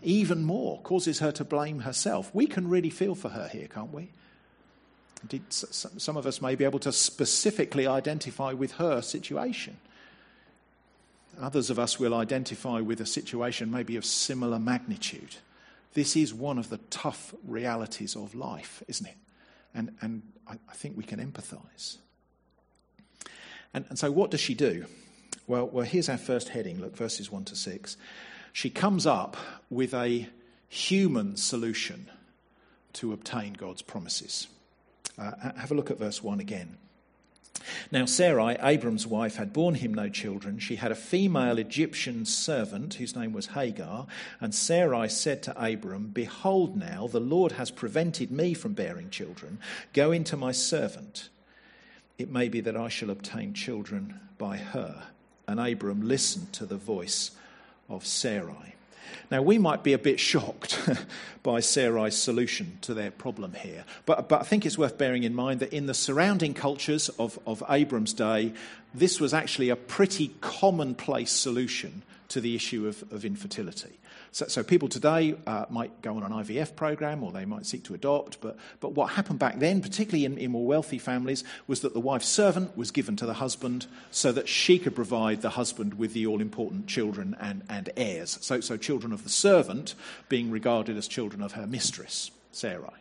Even 0.00 0.44
more, 0.44 0.80
causes 0.82 1.18
her 1.18 1.32
to 1.32 1.44
blame 1.44 1.80
herself. 1.80 2.32
We 2.32 2.46
can 2.46 2.68
really 2.68 2.90
feel 2.90 3.16
for 3.16 3.30
her 3.30 3.48
here, 3.48 3.66
can't 3.66 3.92
we? 3.92 4.10
Indeed, 5.22 5.42
some 5.50 6.16
of 6.16 6.26
us 6.26 6.40
may 6.40 6.54
be 6.54 6.64
able 6.64 6.78
to 6.80 6.92
specifically 6.92 7.86
identify 7.86 8.52
with 8.52 8.72
her 8.72 9.02
situation. 9.02 9.78
Others 11.40 11.70
of 11.70 11.78
us 11.78 11.98
will 11.98 12.14
identify 12.14 12.80
with 12.80 13.00
a 13.00 13.06
situation 13.06 13.70
maybe 13.70 13.96
of 13.96 14.04
similar 14.04 14.58
magnitude. 14.58 15.36
This 15.94 16.16
is 16.16 16.34
one 16.34 16.58
of 16.58 16.68
the 16.68 16.78
tough 16.90 17.34
realities 17.46 18.16
of 18.16 18.34
life, 18.34 18.82
isn't 18.88 19.06
it? 19.06 19.16
And, 19.74 19.94
and 20.00 20.22
I, 20.46 20.54
I 20.68 20.74
think 20.74 20.96
we 20.96 21.04
can 21.04 21.20
empathize. 21.20 21.98
And, 23.74 23.84
and 23.88 23.98
so, 23.98 24.10
what 24.10 24.30
does 24.30 24.40
she 24.40 24.54
do? 24.54 24.86
Well, 25.46 25.66
well, 25.66 25.84
here's 25.84 26.08
our 26.08 26.18
first 26.18 26.50
heading. 26.50 26.80
Look, 26.80 26.96
verses 26.96 27.30
1 27.30 27.44
to 27.46 27.56
6. 27.56 27.96
She 28.52 28.70
comes 28.70 29.06
up 29.06 29.36
with 29.70 29.94
a 29.94 30.28
human 30.68 31.36
solution 31.36 32.10
to 32.94 33.12
obtain 33.12 33.54
God's 33.54 33.82
promises. 33.82 34.48
Uh, 35.18 35.52
have 35.56 35.70
a 35.70 35.74
look 35.74 35.90
at 35.90 35.98
verse 35.98 36.22
1 36.22 36.40
again. 36.40 36.76
Now, 37.90 38.04
Sarai, 38.04 38.56
Abram's 38.60 39.06
wife, 39.06 39.36
had 39.36 39.52
borne 39.52 39.74
him 39.74 39.92
no 39.92 40.08
children. 40.08 40.58
She 40.58 40.76
had 40.76 40.92
a 40.92 40.96
female 40.96 41.58
Egyptian 41.58 42.24
servant 42.24 42.94
whose 42.94 43.16
name 43.16 43.32
was 43.32 43.46
Hagar. 43.48 44.06
And 44.40 44.54
Sarai 44.54 45.08
said 45.08 45.42
to 45.44 45.62
Abram, 45.62 46.08
Behold, 46.08 46.76
now 46.76 47.06
the 47.06 47.20
Lord 47.20 47.52
has 47.52 47.70
prevented 47.70 48.30
me 48.30 48.54
from 48.54 48.74
bearing 48.74 49.10
children. 49.10 49.58
Go 49.92 50.12
into 50.12 50.36
my 50.36 50.52
servant. 50.52 51.28
It 52.16 52.30
may 52.30 52.48
be 52.48 52.60
that 52.60 52.76
I 52.76 52.88
shall 52.88 53.10
obtain 53.10 53.54
children 53.54 54.20
by 54.38 54.56
her. 54.56 55.04
And 55.46 55.58
Abram 55.58 56.06
listened 56.06 56.52
to 56.54 56.66
the 56.66 56.76
voice 56.76 57.32
of 57.88 58.06
Sarai. 58.06 58.74
Now, 59.30 59.42
we 59.42 59.58
might 59.58 59.82
be 59.82 59.92
a 59.92 59.98
bit 59.98 60.18
shocked 60.20 60.78
by 61.42 61.60
Sarai's 61.60 62.16
solution 62.16 62.78
to 62.82 62.94
their 62.94 63.10
problem 63.10 63.54
here, 63.54 63.84
but, 64.06 64.28
but 64.28 64.40
I 64.40 64.44
think 64.44 64.66
it's 64.66 64.78
worth 64.78 64.98
bearing 64.98 65.24
in 65.24 65.34
mind 65.34 65.60
that 65.60 65.72
in 65.72 65.86
the 65.86 65.94
surrounding 65.94 66.54
cultures 66.54 67.08
of, 67.10 67.38
of 67.46 67.62
Abram's 67.68 68.12
day, 68.12 68.52
this 68.94 69.20
was 69.20 69.34
actually 69.34 69.70
a 69.70 69.76
pretty 69.76 70.28
commonplace 70.40 71.30
solution 71.30 72.02
to 72.28 72.40
the 72.40 72.54
issue 72.54 72.86
of, 72.86 73.02
of 73.10 73.24
infertility. 73.24 73.98
So, 74.32 74.46
so 74.46 74.62
people 74.62 74.88
today 74.88 75.34
uh, 75.46 75.64
might 75.70 76.02
go 76.02 76.16
on 76.16 76.22
an 76.22 76.32
IVF 76.32 76.76
program 76.76 77.22
or 77.22 77.32
they 77.32 77.46
might 77.46 77.64
seek 77.64 77.84
to 77.84 77.94
adopt, 77.94 78.40
but, 78.40 78.56
but 78.80 78.92
what 78.92 79.12
happened 79.12 79.38
back 79.38 79.58
then, 79.58 79.80
particularly 79.80 80.26
in, 80.26 80.36
in 80.36 80.50
more 80.50 80.66
wealthy 80.66 80.98
families, 80.98 81.44
was 81.66 81.80
that 81.80 81.94
the 81.94 82.00
wife's 82.00 82.28
servant 82.28 82.76
was 82.76 82.90
given 82.90 83.16
to 83.16 83.26
the 83.26 83.34
husband 83.34 83.86
so 84.10 84.30
that 84.32 84.48
she 84.48 84.78
could 84.78 84.94
provide 84.94 85.40
the 85.40 85.50
husband 85.50 85.94
with 85.94 86.12
the 86.12 86.26
all 86.26 86.40
important 86.40 86.86
children 86.86 87.34
and, 87.40 87.62
and 87.68 87.90
heirs. 87.96 88.38
So, 88.42 88.60
so 88.60 88.76
children 88.76 89.12
of 89.12 89.24
the 89.24 89.30
servant 89.30 89.94
being 90.28 90.50
regarded 90.50 90.96
as 90.98 91.08
children 91.08 91.42
of 91.42 91.52
her 91.52 91.66
mistress, 91.66 92.30
Sarai. 92.52 92.92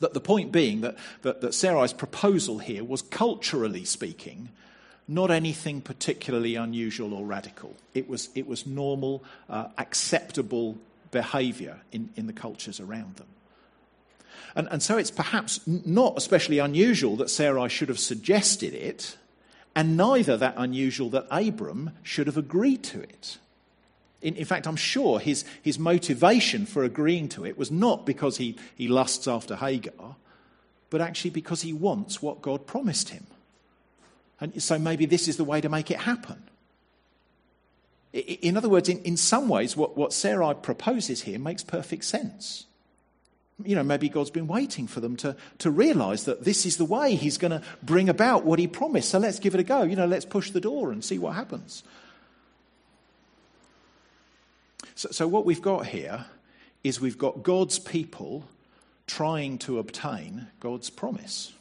The, 0.00 0.10
the 0.10 0.20
point 0.20 0.52
being 0.52 0.82
that, 0.82 0.96
that, 1.22 1.40
that 1.40 1.54
Sarai's 1.54 1.92
proposal 1.92 2.58
here 2.58 2.84
was 2.84 3.02
culturally 3.02 3.84
speaking 3.84 4.50
not 5.08 5.30
anything 5.30 5.80
particularly 5.80 6.54
unusual 6.54 7.14
or 7.14 7.24
radical. 7.24 7.74
It 7.94 8.08
was, 8.08 8.28
it 8.34 8.46
was 8.46 8.66
normal, 8.66 9.24
uh, 9.48 9.68
acceptable 9.78 10.76
behavior 11.10 11.78
in, 11.90 12.10
in 12.14 12.26
the 12.26 12.32
cultures 12.34 12.78
around 12.78 13.16
them. 13.16 13.26
And, 14.54 14.68
and 14.70 14.82
so 14.82 14.98
it's 14.98 15.10
perhaps 15.10 15.60
not 15.66 16.14
especially 16.16 16.58
unusual 16.58 17.16
that 17.16 17.30
Sarai 17.30 17.68
should 17.68 17.88
have 17.88 17.98
suggested 17.98 18.74
it, 18.74 19.16
and 19.74 19.96
neither 19.96 20.36
that 20.36 20.54
unusual 20.56 21.08
that 21.10 21.26
Abram 21.30 21.92
should 22.02 22.26
have 22.26 22.36
agreed 22.36 22.82
to 22.84 23.00
it. 23.00 23.38
In, 24.20 24.34
in, 24.34 24.44
fact, 24.44 24.66
I'm 24.66 24.76
sure 24.76 25.20
his, 25.20 25.44
his 25.62 25.78
motivation 25.78 26.66
for 26.66 26.82
agreeing 26.82 27.28
to 27.30 27.46
it 27.46 27.56
was 27.56 27.70
not 27.70 28.04
because 28.04 28.38
he, 28.38 28.56
he 28.74 28.88
lusts 28.88 29.28
after 29.28 29.56
Hagar, 29.56 30.16
but 30.90 31.00
actually 31.00 31.30
because 31.30 31.62
he 31.62 31.72
wants 31.72 32.20
what 32.20 32.42
God 32.42 32.66
promised 32.66 33.10
him. 33.10 33.26
And 34.40 34.62
so 34.62 34.78
maybe 34.78 35.06
this 35.06 35.28
is 35.28 35.36
the 35.36 35.44
way 35.44 35.60
to 35.60 35.68
make 35.68 35.90
it 35.90 35.98
happen. 35.98 36.42
In 38.12 38.56
other 38.56 38.68
words, 38.68 38.88
in, 38.88 39.00
in 39.02 39.16
some 39.16 39.48
ways, 39.48 39.76
what, 39.76 39.96
what 39.96 40.12
Sarai 40.12 40.54
proposes 40.54 41.22
here 41.22 41.38
makes 41.38 41.62
perfect 41.62 42.04
sense. 42.04 42.64
You 43.64 43.74
know, 43.74 43.82
maybe 43.82 44.08
God's 44.08 44.30
been 44.30 44.46
waiting 44.46 44.86
for 44.86 45.00
them 45.00 45.16
to, 45.16 45.36
to 45.58 45.70
realize 45.70 46.24
that 46.24 46.44
this 46.44 46.64
is 46.64 46.76
the 46.76 46.84
way 46.84 47.16
He's 47.16 47.38
going 47.38 47.50
to 47.50 47.62
bring 47.82 48.08
about 48.08 48.44
what 48.44 48.58
He 48.58 48.66
promised. 48.66 49.10
So 49.10 49.18
let's 49.18 49.40
give 49.40 49.54
it 49.54 49.60
a 49.60 49.64
go. 49.64 49.82
You 49.82 49.96
know, 49.96 50.06
let's 50.06 50.24
push 50.24 50.52
the 50.52 50.60
door 50.60 50.92
and 50.92 51.04
see 51.04 51.18
what 51.18 51.34
happens. 51.34 51.82
So, 54.94 55.10
so 55.10 55.28
what 55.28 55.44
we've 55.44 55.62
got 55.62 55.86
here 55.86 56.26
is 56.84 57.00
we've 57.00 57.18
got 57.18 57.42
God's 57.42 57.78
people 57.78 58.44
trying 59.06 59.58
to 59.58 59.78
obtain 59.78 60.46
God's 60.60 60.88
promise. 60.88 61.52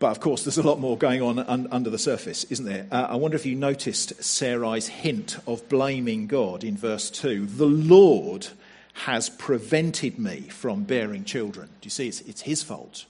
But 0.00 0.12
of 0.12 0.20
course, 0.20 0.44
there's 0.44 0.56
a 0.56 0.62
lot 0.62 0.80
more 0.80 0.96
going 0.96 1.20
on 1.20 1.38
un- 1.38 1.68
under 1.70 1.90
the 1.90 1.98
surface, 1.98 2.44
isn't 2.44 2.64
there? 2.64 2.86
Uh, 2.90 3.08
I 3.10 3.16
wonder 3.16 3.36
if 3.36 3.44
you 3.44 3.54
noticed 3.54 4.24
Sarai's 4.24 4.88
hint 4.88 5.36
of 5.46 5.68
blaming 5.68 6.26
God 6.26 6.64
in 6.64 6.74
verse 6.76 7.10
2. 7.10 7.44
The 7.44 7.66
Lord 7.66 8.48
has 8.94 9.28
prevented 9.28 10.18
me 10.18 10.48
from 10.48 10.84
bearing 10.84 11.24
children. 11.24 11.66
Do 11.66 11.86
you 11.86 11.90
see? 11.90 12.08
It's, 12.08 12.22
it's 12.22 12.40
his 12.40 12.62
fault. 12.62 13.04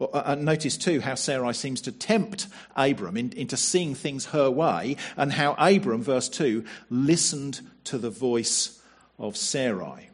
Well, 0.00 0.10
uh, 0.12 0.34
notice 0.34 0.76
too 0.76 1.00
how 1.00 1.14
Sarai 1.14 1.54
seems 1.54 1.80
to 1.82 1.92
tempt 1.92 2.48
Abram 2.74 3.16
in, 3.16 3.32
into 3.34 3.56
seeing 3.56 3.94
things 3.94 4.26
her 4.26 4.50
way, 4.50 4.96
and 5.16 5.32
how 5.32 5.54
Abram, 5.58 6.02
verse 6.02 6.28
2, 6.28 6.64
listened 6.90 7.60
to 7.84 7.98
the 7.98 8.10
voice 8.10 8.80
of 9.16 9.36
Sarai. 9.36 10.08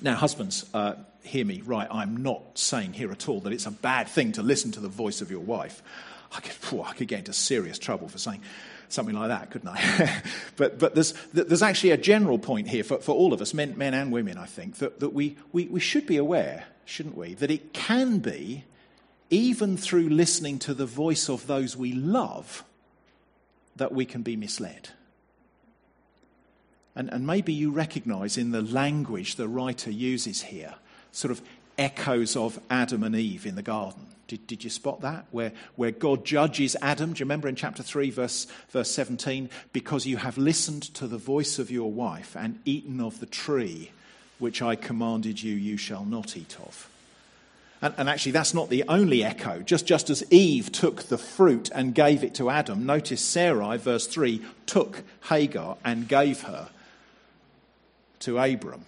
Now, 0.00 0.14
husbands, 0.14 0.66
uh, 0.72 0.94
hear 1.24 1.44
me 1.44 1.62
right. 1.64 1.88
I'm 1.90 2.18
not 2.18 2.58
saying 2.58 2.92
here 2.92 3.10
at 3.10 3.28
all 3.28 3.40
that 3.40 3.52
it's 3.52 3.66
a 3.66 3.70
bad 3.70 4.08
thing 4.08 4.32
to 4.32 4.42
listen 4.42 4.72
to 4.72 4.80
the 4.80 4.88
voice 4.88 5.20
of 5.20 5.30
your 5.30 5.40
wife. 5.40 5.82
I 6.32 6.40
could, 6.40 6.80
I 6.80 6.92
could 6.92 7.08
get 7.08 7.20
into 7.20 7.32
serious 7.32 7.78
trouble 7.78 8.08
for 8.08 8.18
saying 8.18 8.42
something 8.88 9.14
like 9.14 9.28
that, 9.28 9.50
couldn't 9.50 9.68
I? 9.68 10.22
but 10.56 10.78
but 10.78 10.94
there's, 10.94 11.14
there's 11.32 11.62
actually 11.62 11.90
a 11.90 11.96
general 11.96 12.38
point 12.38 12.68
here 12.68 12.84
for, 12.84 12.98
for 12.98 13.14
all 13.14 13.32
of 13.32 13.40
us, 13.40 13.54
men, 13.54 13.76
men 13.78 13.94
and 13.94 14.12
women, 14.12 14.36
I 14.36 14.46
think, 14.46 14.76
that, 14.76 15.00
that 15.00 15.10
we, 15.10 15.36
we, 15.52 15.66
we 15.66 15.80
should 15.80 16.06
be 16.06 16.16
aware, 16.16 16.64
shouldn't 16.84 17.16
we, 17.16 17.34
that 17.34 17.50
it 17.50 17.72
can 17.72 18.18
be, 18.18 18.64
even 19.30 19.76
through 19.76 20.08
listening 20.10 20.58
to 20.60 20.74
the 20.74 20.86
voice 20.86 21.28
of 21.28 21.46
those 21.46 21.76
we 21.76 21.92
love, 21.92 22.64
that 23.76 23.92
we 23.92 24.04
can 24.04 24.22
be 24.22 24.36
misled. 24.36 24.90
And, 26.94 27.12
and 27.12 27.26
maybe 27.26 27.52
you 27.52 27.72
recognize 27.72 28.36
in 28.36 28.52
the 28.52 28.62
language 28.62 29.34
the 29.34 29.48
writer 29.48 29.90
uses 29.90 30.42
here 30.42 30.74
sort 31.14 31.32
of 31.32 31.40
echoes 31.78 32.36
of 32.36 32.58
Adam 32.70 33.02
and 33.02 33.16
Eve 33.16 33.46
in 33.46 33.54
the 33.54 33.62
garden. 33.62 34.06
Did, 34.26 34.46
did 34.46 34.64
you 34.64 34.70
spot 34.70 35.02
that? 35.02 35.26
Where, 35.30 35.52
where 35.76 35.90
God 35.90 36.24
judges 36.24 36.76
Adam. 36.80 37.12
Do 37.12 37.20
you 37.20 37.24
remember 37.24 37.48
in 37.48 37.56
chapter 37.56 37.82
3, 37.82 38.10
verse, 38.10 38.46
verse 38.70 38.90
17? 38.90 39.50
Because 39.72 40.06
you 40.06 40.16
have 40.16 40.38
listened 40.38 40.82
to 40.94 41.06
the 41.06 41.18
voice 41.18 41.58
of 41.58 41.70
your 41.70 41.90
wife 41.90 42.36
and 42.36 42.58
eaten 42.64 43.00
of 43.00 43.20
the 43.20 43.26
tree 43.26 43.90
which 44.38 44.62
I 44.62 44.76
commanded 44.76 45.42
you, 45.42 45.54
you 45.54 45.76
shall 45.76 46.04
not 46.04 46.36
eat 46.36 46.56
of. 46.60 46.90
And, 47.80 47.94
and, 47.98 48.08
actually, 48.08 48.32
that's 48.32 48.54
not 48.54 48.70
the 48.70 48.84
only 48.88 49.22
echo. 49.22 49.60
Just, 49.60 49.86
just 49.86 50.08
as 50.08 50.24
Eve 50.32 50.72
took 50.72 51.04
the 51.04 51.18
fruit 51.18 51.70
and 51.74 51.94
gave 51.94 52.24
it 52.24 52.34
to 52.36 52.48
Adam, 52.48 52.86
notice 52.86 53.20
Sarai, 53.20 53.76
verse 53.76 54.06
3, 54.06 54.42
took 54.64 55.02
Hagar 55.28 55.76
and 55.84 56.08
gave 56.08 56.42
her 56.42 56.70
to 58.20 58.38
Abram. 58.38 58.86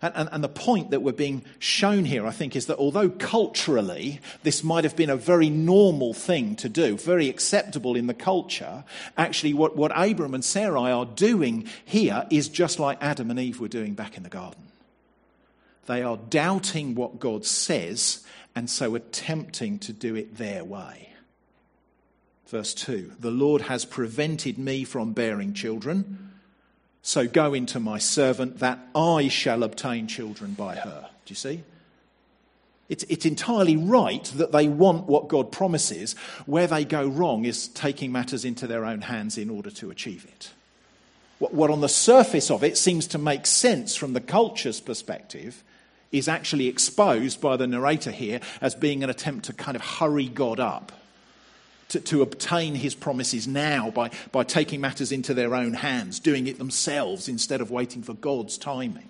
And, 0.00 0.14
and, 0.16 0.28
and, 0.32 0.44
the 0.44 0.48
point 0.48 0.90
that 0.90 1.02
we're 1.02 1.12
being 1.12 1.44
shown 1.58 2.04
here, 2.04 2.26
I 2.26 2.30
think, 2.30 2.56
is 2.56 2.66
that 2.66 2.78
although 2.78 3.10
culturally 3.10 4.20
this 4.42 4.64
might 4.64 4.84
have 4.84 4.96
been 4.96 5.10
a 5.10 5.16
very 5.16 5.50
normal 5.50 6.14
thing 6.14 6.56
to 6.56 6.68
do, 6.68 6.96
very 6.96 7.28
acceptable 7.28 7.94
in 7.96 8.06
the 8.06 8.14
culture, 8.14 8.84
actually 9.16 9.54
what, 9.54 9.76
what 9.76 9.92
Abram 9.94 10.34
and 10.34 10.44
Sarai 10.44 10.90
are 10.90 11.06
doing 11.06 11.68
here 11.84 12.26
is 12.30 12.48
just 12.48 12.78
like 12.78 12.98
Adam 13.00 13.30
and 13.30 13.38
Eve 13.38 13.60
were 13.60 13.68
doing 13.68 13.94
back 13.94 14.16
in 14.16 14.22
the 14.22 14.28
garden. 14.28 14.62
They 15.86 16.02
are 16.02 16.16
doubting 16.16 16.94
what 16.94 17.18
God 17.18 17.44
says 17.44 18.24
and 18.54 18.70
so 18.70 18.94
attempting 18.94 19.78
to 19.80 19.92
do 19.92 20.14
it 20.14 20.36
their 20.36 20.64
way. 20.64 21.10
Verse 22.46 22.74
2 22.74 23.12
The 23.18 23.30
Lord 23.30 23.62
has 23.62 23.84
prevented 23.84 24.58
me 24.58 24.84
from 24.84 25.12
bearing 25.12 25.54
children 25.54 26.31
so 27.02 27.26
go 27.26 27.52
into 27.52 27.80
my 27.80 27.98
servant 27.98 28.60
that 28.60 28.78
I 28.94 29.26
shall 29.28 29.64
obtain 29.64 30.06
children 30.06 30.52
by 30.52 30.76
her. 30.76 31.08
Do 31.26 31.32
you 31.32 31.36
see? 31.36 31.62
It's, 32.88 33.04
it's 33.04 33.26
entirely 33.26 33.76
right 33.76 34.24
that 34.36 34.52
they 34.52 34.68
want 34.68 35.06
what 35.06 35.28
God 35.28 35.50
promises. 35.50 36.14
Where 36.46 36.68
they 36.68 36.84
go 36.84 37.06
wrong 37.06 37.44
is 37.44 37.68
taking 37.68 38.12
matters 38.12 38.44
into 38.44 38.66
their 38.66 38.84
own 38.84 39.00
hands 39.00 39.36
in 39.36 39.50
order 39.50 39.70
to 39.72 39.90
achieve 39.90 40.24
it. 40.24 40.50
What, 41.38 41.54
what 41.54 41.70
on 41.70 41.80
the 41.80 41.88
surface 41.88 42.50
of 42.50 42.62
it 42.62 42.78
seems 42.78 43.08
to 43.08 43.18
make 43.18 43.46
sense 43.46 43.96
from 43.96 44.12
the 44.12 44.20
culture's 44.20 44.80
perspective 44.80 45.64
is 46.12 46.28
actually 46.28 46.68
exposed 46.68 47.40
by 47.40 47.56
the 47.56 47.66
narrator 47.66 48.10
here 48.12 48.40
as 48.60 48.74
being 48.74 49.02
an 49.02 49.10
attempt 49.10 49.46
to 49.46 49.52
kind 49.52 49.74
of 49.74 49.82
hurry 49.82 50.28
God 50.28 50.60
up 50.60 50.92
to, 51.92 52.00
to 52.00 52.22
obtain 52.22 52.74
his 52.74 52.94
promises 52.94 53.46
now 53.46 53.90
by, 53.90 54.10
by 54.32 54.44
taking 54.44 54.80
matters 54.80 55.12
into 55.12 55.34
their 55.34 55.54
own 55.54 55.74
hands, 55.74 56.20
doing 56.20 56.46
it 56.46 56.56
themselves 56.56 57.28
instead 57.28 57.60
of 57.60 57.70
waiting 57.70 58.02
for 58.02 58.14
God's 58.14 58.56
timing. 58.56 59.08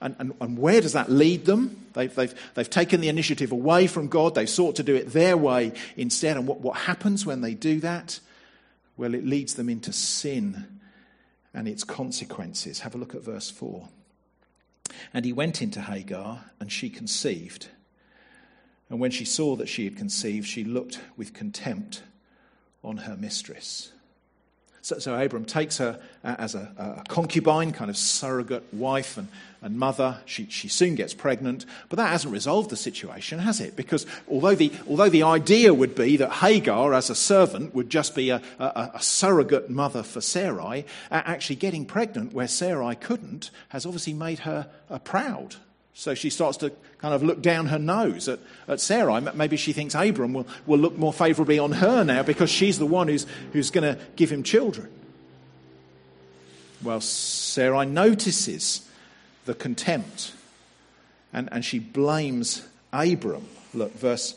And, 0.00 0.16
and, 0.18 0.32
and, 0.40 0.58
where 0.58 0.80
does 0.80 0.94
that 0.94 1.10
lead 1.10 1.44
them? 1.44 1.84
They've, 1.92 2.12
they've, 2.12 2.34
they've 2.54 2.68
taken 2.68 3.02
the 3.02 3.08
initiative 3.08 3.52
away 3.52 3.86
from 3.86 4.08
God. 4.08 4.34
They've 4.34 4.48
sought 4.48 4.76
to 4.76 4.82
do 4.82 4.96
it 4.96 5.12
their 5.12 5.36
way 5.36 5.74
instead. 5.96 6.36
And 6.36 6.46
what, 6.46 6.60
what 6.60 6.76
happens 6.76 7.24
when 7.24 7.42
they 7.42 7.54
do 7.54 7.78
that? 7.80 8.18
Well, 8.96 9.14
it 9.14 9.24
leads 9.24 9.54
them 9.54 9.68
into 9.68 9.92
sin 9.92 10.80
and 11.54 11.68
its 11.68 11.84
consequences. 11.84 12.80
Have 12.80 12.94
a 12.94 12.98
look 12.98 13.14
at 13.14 13.22
verse 13.22 13.50
4. 13.50 13.88
And 15.14 15.24
he 15.24 15.32
went 15.32 15.62
into 15.62 15.80
Hagar, 15.80 16.46
and 16.58 16.72
she 16.72 16.90
conceived. 16.90 17.68
And 18.92 19.00
when 19.00 19.10
she 19.10 19.24
saw 19.24 19.56
that 19.56 19.70
she 19.70 19.84
had 19.84 19.96
conceived, 19.96 20.46
she 20.46 20.64
looked 20.64 21.00
with 21.16 21.32
contempt 21.32 22.02
on 22.84 22.98
her 22.98 23.16
mistress. 23.16 23.90
So, 24.82 24.98
so 24.98 25.18
Abram 25.18 25.46
takes 25.46 25.78
her 25.78 25.98
uh, 26.22 26.34
as 26.38 26.54
a, 26.54 26.98
a, 27.00 27.08
concubine, 27.08 27.72
kind 27.72 27.88
of 27.88 27.96
surrogate 27.96 28.64
wife 28.70 29.16
and, 29.16 29.28
and 29.62 29.78
mother. 29.78 30.18
She, 30.26 30.44
she 30.50 30.68
soon 30.68 30.94
gets 30.94 31.14
pregnant, 31.14 31.64
but 31.88 31.96
that 31.96 32.10
hasn't 32.10 32.34
resolved 32.34 32.68
the 32.68 32.76
situation, 32.76 33.38
has 33.38 33.62
it? 33.62 33.76
Because 33.76 34.04
although 34.28 34.54
the, 34.54 34.70
although 34.86 35.08
the 35.08 35.22
idea 35.22 35.72
would 35.72 35.94
be 35.94 36.18
that 36.18 36.30
Hagar, 36.30 36.92
as 36.92 37.08
a 37.08 37.14
servant, 37.14 37.74
would 37.74 37.88
just 37.88 38.14
be 38.14 38.28
a, 38.28 38.42
a, 38.58 38.90
a 38.96 39.00
surrogate 39.00 39.70
mother 39.70 40.02
for 40.02 40.20
Sarai, 40.20 40.84
actually 41.10 41.56
getting 41.56 41.86
pregnant 41.86 42.34
where 42.34 42.46
Sarai 42.46 42.94
couldn't 42.96 43.52
has 43.70 43.86
obviously 43.86 44.12
made 44.12 44.40
her 44.40 44.68
uh, 44.90 44.98
proud 44.98 45.56
so 45.94 46.14
she 46.14 46.30
starts 46.30 46.58
to 46.58 46.72
kind 46.98 47.14
of 47.14 47.22
look 47.22 47.42
down 47.42 47.66
her 47.66 47.78
nose 47.78 48.28
at, 48.28 48.38
at 48.66 48.80
Sarai. 48.80 49.20
Maybe 49.34 49.56
she 49.56 49.72
thinks 49.72 49.94
Abram 49.94 50.32
will, 50.32 50.46
will 50.66 50.78
look 50.78 50.96
more 50.96 51.12
favorably 51.12 51.58
on 51.58 51.72
her 51.72 52.04
now 52.04 52.22
because 52.22 52.50
she's 52.50 52.78
the 52.78 52.86
one 52.86 53.08
who's, 53.08 53.26
who's 53.52 53.70
going 53.70 53.94
to 53.94 54.00
give 54.16 54.30
him 54.30 54.42
children. 54.42 54.90
Well, 56.82 57.00
Sarai 57.00 57.86
notices 57.86 58.88
the 59.44 59.54
contempt 59.54 60.32
and, 61.32 61.48
and 61.52 61.64
she 61.64 61.78
blames 61.78 62.66
Abram. 62.92 63.46
Look, 63.74 63.92
verse 63.94 64.36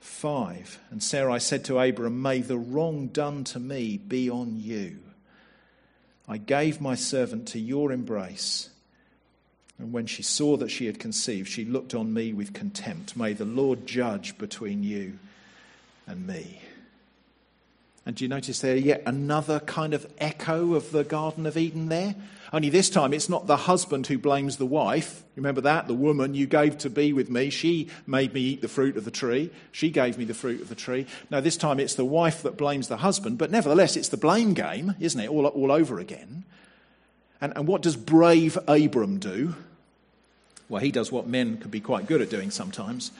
5. 0.00 0.78
And 0.90 1.02
Sarai 1.02 1.40
said 1.40 1.64
to 1.66 1.78
Abram, 1.78 2.22
May 2.22 2.40
the 2.40 2.58
wrong 2.58 3.08
done 3.08 3.44
to 3.44 3.58
me 3.58 3.96
be 3.96 4.30
on 4.30 4.56
you. 4.56 4.98
I 6.28 6.38
gave 6.38 6.80
my 6.80 6.94
servant 6.94 7.48
to 7.48 7.58
your 7.58 7.92
embrace 7.92 8.70
and 9.82 9.92
when 9.92 10.06
she 10.06 10.22
saw 10.22 10.56
that 10.58 10.70
she 10.70 10.86
had 10.86 11.00
conceived, 11.00 11.48
she 11.48 11.64
looked 11.64 11.92
on 11.92 12.14
me 12.14 12.32
with 12.32 12.52
contempt. 12.52 13.16
May 13.16 13.32
the 13.32 13.44
Lord 13.44 13.84
judge 13.84 14.38
between 14.38 14.84
you 14.84 15.18
and 16.06 16.24
me. 16.24 16.60
And 18.06 18.14
do 18.14 18.24
you 18.24 18.28
notice 18.28 18.60
there 18.60 18.76
yet 18.76 19.02
another 19.06 19.58
kind 19.58 19.92
of 19.92 20.06
echo 20.18 20.74
of 20.74 20.92
the 20.92 21.02
Garden 21.02 21.46
of 21.46 21.56
Eden 21.56 21.88
there? 21.88 22.14
Only 22.52 22.68
this 22.68 22.90
time 22.90 23.12
it's 23.12 23.28
not 23.28 23.48
the 23.48 23.56
husband 23.56 24.06
who 24.06 24.18
blames 24.18 24.56
the 24.56 24.66
wife. 24.66 25.24
Remember 25.34 25.62
that? 25.62 25.88
The 25.88 25.94
woman 25.94 26.34
you 26.34 26.46
gave 26.46 26.78
to 26.78 26.90
be 26.90 27.12
with 27.12 27.28
me, 27.28 27.50
she 27.50 27.88
made 28.06 28.32
me 28.32 28.40
eat 28.40 28.62
the 28.62 28.68
fruit 28.68 28.96
of 28.96 29.04
the 29.04 29.10
tree. 29.10 29.50
She 29.72 29.90
gave 29.90 30.16
me 30.16 30.24
the 30.24 30.32
fruit 30.32 30.60
of 30.60 30.68
the 30.68 30.76
tree. 30.76 31.06
Now 31.28 31.40
this 31.40 31.56
time 31.56 31.80
it's 31.80 31.96
the 31.96 32.04
wife 32.04 32.42
that 32.42 32.56
blames 32.56 32.86
the 32.86 32.98
husband, 32.98 33.36
but 33.36 33.50
nevertheless 33.50 33.96
it's 33.96 34.10
the 34.10 34.16
blame 34.16 34.54
game, 34.54 34.94
isn't 35.00 35.20
it? 35.20 35.28
All, 35.28 35.44
all 35.46 35.72
over 35.72 35.98
again. 35.98 36.44
And, 37.40 37.52
and 37.56 37.66
what 37.66 37.82
does 37.82 37.96
brave 37.96 38.56
Abram 38.68 39.18
do? 39.18 39.56
Well, 40.72 40.80
he 40.80 40.90
does 40.90 41.12
what 41.12 41.26
men 41.26 41.58
can 41.58 41.70
be 41.70 41.80
quite 41.80 42.06
good 42.06 42.22
at 42.22 42.30
doing 42.30 42.50
sometimes, 42.50 43.12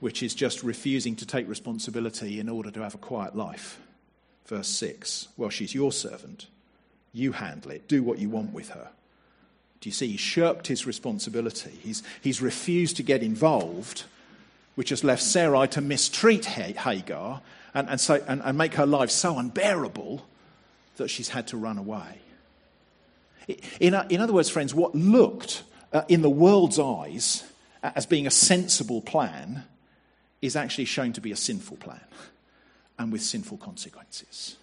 which 0.00 0.22
is 0.22 0.34
just 0.34 0.62
refusing 0.62 1.14
to 1.16 1.26
take 1.26 1.46
responsibility 1.46 2.40
in 2.40 2.48
order 2.48 2.70
to 2.70 2.80
have 2.80 2.94
a 2.94 2.98
quiet 2.98 3.36
life. 3.36 3.78
Verse 4.46 4.68
6 4.68 5.28
Well, 5.36 5.50
she's 5.50 5.74
your 5.74 5.92
servant. 5.92 6.46
You 7.12 7.32
handle 7.32 7.72
it. 7.72 7.88
Do 7.88 8.02
what 8.02 8.20
you 8.20 8.30
want 8.30 8.54
with 8.54 8.70
her. 8.70 8.88
Do 9.82 9.90
you 9.90 9.92
see? 9.92 10.12
He 10.12 10.16
shirked 10.16 10.68
his 10.68 10.86
responsibility. 10.86 11.78
He's, 11.82 12.02
he's 12.22 12.40
refused 12.40 12.96
to 12.96 13.02
get 13.02 13.22
involved, 13.22 14.04
which 14.74 14.88
has 14.88 15.04
left 15.04 15.22
Sarai 15.22 15.68
to 15.68 15.82
mistreat 15.82 16.46
Hagar 16.46 17.42
and, 17.74 17.90
and, 17.90 18.00
so, 18.00 18.24
and, 18.26 18.40
and 18.42 18.56
make 18.56 18.76
her 18.76 18.86
life 18.86 19.10
so 19.10 19.38
unbearable 19.38 20.24
that 20.96 21.10
she's 21.10 21.28
had 21.28 21.48
to 21.48 21.58
run 21.58 21.76
away. 21.76 22.20
In, 23.78 23.94
in 24.08 24.22
other 24.22 24.32
words, 24.32 24.48
friends, 24.48 24.74
what 24.74 24.94
looked 24.94 25.64
uh, 25.94 26.02
in 26.08 26.20
the 26.22 26.30
world's 26.30 26.78
eyes 26.78 27.44
as 27.82 28.04
being 28.04 28.26
a 28.26 28.30
sensible 28.30 29.00
plan 29.00 29.64
is 30.42 30.56
actually 30.56 30.84
shown 30.84 31.12
to 31.12 31.20
be 31.20 31.32
a 31.32 31.36
sinful 31.36 31.76
plan 31.78 32.00
and 32.98 33.12
with 33.12 33.22
sinful 33.22 33.58
consequences. 33.58 34.56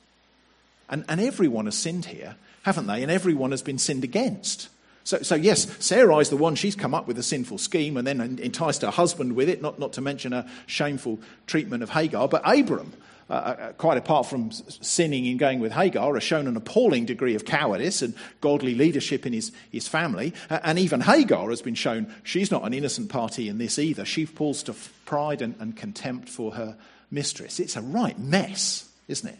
And, 0.89 1.05
and 1.07 1.21
everyone 1.21 1.65
has 1.65 1.77
sinned 1.77 2.05
here, 2.05 2.35
haven't 2.63 2.87
they? 2.87 3.01
And 3.01 3.11
everyone 3.11 3.51
has 3.51 3.61
been 3.61 3.77
sinned 3.77 4.03
against. 4.03 4.69
So, 5.03 5.19
so, 5.21 5.35
yes, 5.35 5.67
Sarah 5.83 6.17
is 6.17 6.29
the 6.29 6.37
one, 6.37 6.55
she's 6.55 6.75
come 6.75 6.93
up 6.93 7.07
with 7.07 7.17
a 7.17 7.23
sinful 7.23 7.57
scheme 7.57 7.97
and 7.97 8.05
then 8.05 8.21
enticed 8.39 8.83
her 8.83 8.91
husband 8.91 9.35
with 9.35 9.49
it, 9.49 9.61
not, 9.61 9.79
not 9.79 9.93
to 9.93 10.01
mention 10.01 10.33
a 10.33 10.47
shameful 10.67 11.19
treatment 11.47 11.81
of 11.81 11.89
Hagar. 11.89 12.27
But 12.27 12.43
Abram, 12.45 12.93
uh, 13.31 13.33
uh, 13.33 13.71
quite 13.73 13.97
apart 13.97 14.25
from 14.25 14.51
sinning 14.51 15.25
in 15.25 15.37
going 15.37 15.61
with 15.61 15.71
Hagar, 15.71 16.15
has 16.15 16.23
shown 16.23 16.47
an 16.47 16.57
appalling 16.57 17.05
degree 17.05 17.33
of 17.33 17.45
cowardice 17.45 18.01
and 18.01 18.13
godly 18.41 18.75
leadership 18.75 19.25
in 19.25 19.31
his, 19.31 19.53
his 19.71 19.87
family. 19.87 20.33
Uh, 20.49 20.59
and 20.63 20.77
even 20.77 20.99
Hagar 20.99 21.49
has 21.49 21.61
been 21.61 21.73
shown 21.73 22.13
she's 22.23 22.51
not 22.51 22.65
an 22.65 22.73
innocent 22.73 23.07
party 23.07 23.47
in 23.47 23.57
this 23.57 23.79
either. 23.79 24.03
She 24.03 24.25
falls 24.25 24.63
to 24.63 24.75
pride 25.05 25.41
and, 25.41 25.55
and 25.61 25.77
contempt 25.77 26.27
for 26.27 26.55
her 26.55 26.75
mistress. 27.09 27.61
It's 27.61 27.77
a 27.77 27.81
right 27.81 28.19
mess, 28.19 28.89
isn't 29.07 29.29
it? 29.29 29.39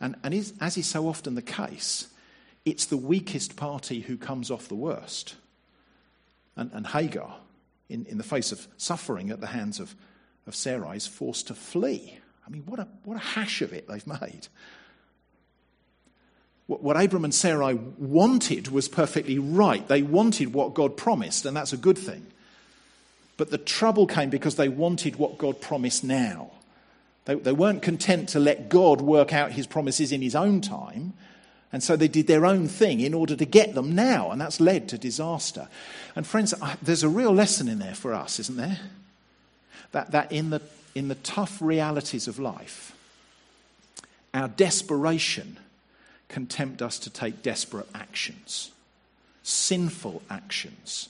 And, 0.00 0.14
and 0.22 0.32
is, 0.32 0.52
as 0.60 0.76
is 0.76 0.86
so 0.86 1.08
often 1.08 1.34
the 1.34 1.42
case, 1.42 2.06
it's 2.64 2.84
the 2.84 2.96
weakest 2.96 3.56
party 3.56 3.98
who 3.98 4.16
comes 4.16 4.48
off 4.48 4.68
the 4.68 4.76
worst. 4.76 5.34
And, 6.54 6.70
and 6.72 6.86
Hagar, 6.86 7.34
in, 7.88 8.06
in 8.06 8.16
the 8.16 8.22
face 8.22 8.52
of 8.52 8.68
suffering 8.76 9.30
at 9.32 9.40
the 9.40 9.48
hands 9.48 9.80
of, 9.80 9.96
of 10.46 10.54
Sarai, 10.54 10.96
is 10.96 11.06
forced 11.06 11.48
to 11.48 11.54
flee. 11.54 12.18
I 12.46 12.50
mean, 12.50 12.62
what 12.66 12.80
a, 12.80 12.88
what 13.04 13.16
a 13.16 13.20
hash 13.20 13.62
of 13.62 13.72
it 13.72 13.88
they've 13.88 14.06
made. 14.06 14.48
What, 16.66 16.82
what 16.82 17.02
Abram 17.02 17.24
and 17.24 17.34
Sarai 17.34 17.74
wanted 17.74 18.68
was 18.68 18.88
perfectly 18.88 19.38
right. 19.38 19.86
They 19.86 20.02
wanted 20.02 20.52
what 20.52 20.74
God 20.74 20.96
promised, 20.96 21.46
and 21.46 21.56
that's 21.56 21.72
a 21.72 21.76
good 21.76 21.98
thing. 21.98 22.26
But 23.36 23.50
the 23.50 23.58
trouble 23.58 24.06
came 24.06 24.30
because 24.30 24.56
they 24.56 24.68
wanted 24.68 25.16
what 25.16 25.38
God 25.38 25.60
promised 25.60 26.04
now. 26.04 26.50
They, 27.24 27.34
they 27.34 27.52
weren't 27.52 27.82
content 27.82 28.30
to 28.30 28.40
let 28.40 28.68
God 28.68 29.00
work 29.00 29.32
out 29.32 29.52
his 29.52 29.66
promises 29.66 30.12
in 30.12 30.22
his 30.22 30.34
own 30.34 30.60
time. 30.60 31.12
And 31.72 31.82
so 31.82 31.96
they 31.96 32.08
did 32.08 32.26
their 32.26 32.44
own 32.44 32.68
thing 32.68 33.00
in 33.00 33.14
order 33.14 33.34
to 33.34 33.46
get 33.46 33.74
them 33.74 33.94
now, 33.94 34.30
and 34.30 34.40
that's 34.40 34.60
led 34.60 34.88
to 34.90 34.98
disaster. 34.98 35.68
And 36.14 36.26
friends, 36.26 36.52
there's 36.82 37.02
a 37.02 37.08
real 37.08 37.32
lesson 37.32 37.68
in 37.68 37.78
there 37.78 37.94
for 37.94 38.12
us, 38.12 38.38
isn't 38.38 38.58
there? 38.58 38.78
That, 39.92 40.12
that 40.12 40.32
in, 40.32 40.50
the, 40.50 40.62
in 40.94 41.08
the 41.08 41.14
tough 41.16 41.60
realities 41.60 42.28
of 42.28 42.38
life, 42.38 42.96
our 44.34 44.48
desperation 44.48 45.58
can 46.28 46.46
tempt 46.46 46.80
us 46.80 46.98
to 47.00 47.10
take 47.10 47.42
desperate 47.42 47.88
actions, 47.94 48.70
sinful 49.42 50.22
actions 50.30 51.08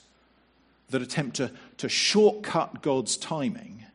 that 0.89 1.01
attempt 1.01 1.37
to, 1.37 1.51
to 1.77 1.89
shortcut 1.89 2.81
God's 2.81 3.17
timing 3.17 3.85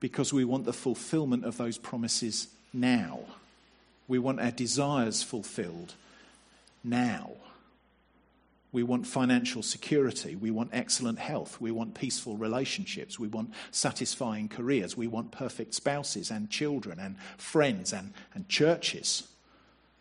because 0.00 0.32
we 0.32 0.44
want 0.44 0.64
the 0.64 0.72
fulfillment 0.72 1.44
of 1.44 1.56
those 1.56 1.78
promises 1.78 2.48
now. 2.72 3.20
We 4.08 4.18
want 4.18 4.40
our 4.40 4.50
desires 4.50 5.22
fulfilled 5.22 5.94
now. 6.84 7.32
We 8.72 8.82
want 8.82 9.06
financial 9.06 9.62
security. 9.62 10.36
We 10.36 10.50
want 10.50 10.70
excellent 10.72 11.18
health. 11.18 11.60
We 11.60 11.70
want 11.70 11.94
peaceful 11.94 12.36
relationships. 12.36 13.18
We 13.18 13.28
want 13.28 13.52
satisfying 13.70 14.48
careers. 14.48 14.96
We 14.96 15.06
want 15.06 15.30
perfect 15.30 15.74
spouses 15.74 16.30
and 16.30 16.50
children 16.50 16.98
and 16.98 17.16
friends 17.38 17.92
and, 17.92 18.12
and 18.34 18.48
churches. 18.48 19.28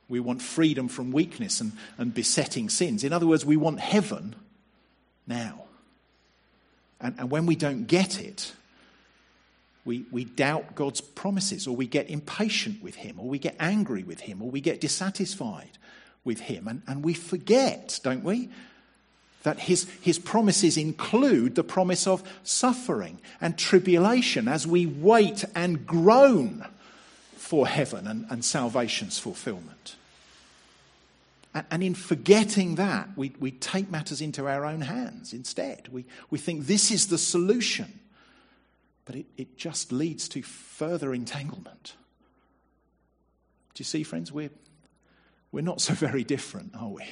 We 0.09 0.19
want 0.19 0.41
freedom 0.41 0.87
from 0.87 1.11
weakness 1.11 1.61
and, 1.61 1.71
and 1.97 2.13
besetting 2.13 2.69
sins. 2.69 3.03
In 3.03 3.13
other 3.13 3.27
words, 3.27 3.45
we 3.45 3.57
want 3.57 3.79
heaven 3.79 4.35
now. 5.25 5.63
And, 6.99 7.15
and 7.19 7.31
when 7.31 7.45
we 7.45 7.55
don't 7.55 7.85
get 7.85 8.19
it, 8.19 8.53
we, 9.83 10.05
we 10.11 10.25
doubt 10.25 10.73
God's 10.73 10.99
promises, 10.99 11.67
or 11.67 11.75
we 11.75 11.85
get 11.85 12.09
impatient 12.09 12.81
with 12.81 12.95
Him, 12.95 13.19
or 13.19 13.27
we 13.27 13.37
get 13.37 13.55
angry 13.59 14.03
with 14.03 14.21
Him, 14.21 14.41
or 14.41 14.49
we 14.49 14.59
get 14.59 14.81
dissatisfied 14.81 15.77
with 16.25 16.41
Him. 16.41 16.67
And, 16.67 16.81
and 16.87 17.03
we 17.03 17.13
forget, 17.13 17.99
don't 18.03 18.23
we, 18.23 18.49
that 19.43 19.59
his, 19.59 19.87
his 20.01 20.17
promises 20.17 20.75
include 20.75 21.53
the 21.53 21.63
promise 21.63 22.07
of 22.07 22.23
suffering 22.43 23.19
and 23.39 23.55
tribulation 23.57 24.47
as 24.47 24.65
we 24.65 24.87
wait 24.87 25.45
and 25.53 25.85
groan 25.85 26.65
for 27.37 27.67
heaven 27.67 28.07
and, 28.07 28.25
and 28.31 28.43
salvation's 28.43 29.19
fulfillment. 29.19 29.95
And, 31.71 31.83
in 31.83 31.93
forgetting 31.93 32.75
that, 32.75 33.09
we, 33.15 33.33
we 33.39 33.51
take 33.51 33.89
matters 33.89 34.19
into 34.19 34.47
our 34.47 34.65
own 34.65 34.81
hands 34.81 35.31
instead. 35.31 35.87
We, 35.89 36.05
we 36.29 36.37
think 36.37 36.65
this 36.65 36.91
is 36.91 37.07
the 37.07 37.17
solution 37.17 37.99
but 39.05 39.15
it, 39.15 39.27
it 39.37 39.57
just 39.57 39.91
leads 39.91 40.27
to 40.29 40.41
further 40.41 41.13
entanglement. 41.13 41.93
Do 43.73 43.81
you 43.81 43.85
see, 43.85 44.03
friends? 44.03 44.31
We're, 44.31 44.49
we're 45.51 45.61
not 45.61 45.81
so 45.81 45.93
very 45.93 46.23
different, 46.23 46.75
are 46.75 46.89
we? 46.89 47.05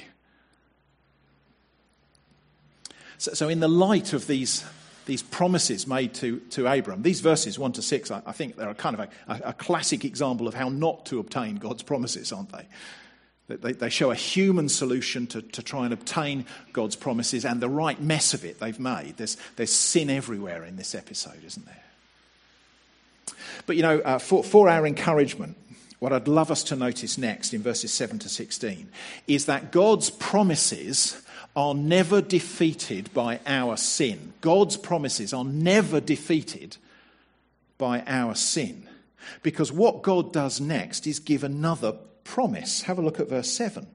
So, 3.18 3.32
so 3.32 3.48
in 3.48 3.60
the 3.60 3.68
light 3.68 4.12
of 4.12 4.26
these, 4.26 4.64
these 5.06 5.22
promises 5.22 5.86
made 5.86 6.14
to, 6.14 6.40
to 6.50 6.66
Abram, 6.66 7.02
these 7.02 7.20
verses 7.20 7.58
1 7.58 7.72
to 7.72 7.82
6, 7.82 8.10
I, 8.10 8.22
I 8.26 8.32
think 8.32 8.56
they're 8.56 8.70
a 8.70 8.74
kind 8.74 8.98
of 8.98 9.08
a, 9.28 9.48
a, 9.48 9.52
classic 9.52 10.04
example 10.04 10.48
of 10.48 10.54
how 10.54 10.68
not 10.68 11.06
to 11.06 11.20
obtain 11.20 11.56
God's 11.56 11.82
promises, 11.82 12.32
aren't 12.32 12.52
they? 12.52 12.66
They, 13.46 13.72
they 13.72 13.90
show 13.90 14.10
a 14.10 14.14
human 14.14 14.70
solution 14.70 15.26
to, 15.28 15.42
to 15.42 15.62
try 15.62 15.84
and 15.84 15.92
obtain 15.92 16.46
God's 16.72 16.96
promises 16.96 17.44
and 17.44 17.60
the 17.60 17.68
right 17.68 18.00
mess 18.00 18.32
of 18.32 18.44
it 18.44 18.58
they've 18.58 18.80
made. 18.80 19.18
There's, 19.18 19.36
there's 19.56 19.72
sin 19.72 20.08
everywhere 20.08 20.64
in 20.64 20.76
this 20.76 20.94
episode, 20.94 21.44
isn't 21.44 21.66
there? 21.66 21.82
But 23.66 23.76
you 23.76 23.82
know, 23.82 23.98
uh, 24.00 24.18
for, 24.18 24.42
for 24.42 24.68
our 24.68 24.86
encouragement, 24.86 25.56
what 26.04 26.12
I'd 26.12 26.28
love 26.28 26.50
us 26.50 26.62
to 26.64 26.76
notice 26.76 27.16
next 27.16 27.54
in 27.54 27.62
verses 27.62 27.90
7 27.90 28.18
to 28.18 28.28
16 28.28 28.90
is 29.26 29.46
that 29.46 29.72
God's 29.72 30.10
promises 30.10 31.22
are 31.56 31.74
never 31.74 32.20
defeated 32.20 33.08
by 33.14 33.40
our 33.46 33.78
sin. 33.78 34.34
God's 34.42 34.76
promises 34.76 35.32
are 35.32 35.46
never 35.46 36.00
defeated 36.00 36.76
by 37.78 38.02
our 38.06 38.34
sin. 38.34 38.86
Because 39.42 39.72
what 39.72 40.02
God 40.02 40.30
does 40.30 40.60
next 40.60 41.06
is 41.06 41.20
give 41.20 41.42
another 41.42 41.94
promise. 42.22 42.82
Have 42.82 42.98
a 42.98 43.02
look 43.02 43.18
at 43.18 43.30
verse 43.30 43.50
7. 43.50 43.86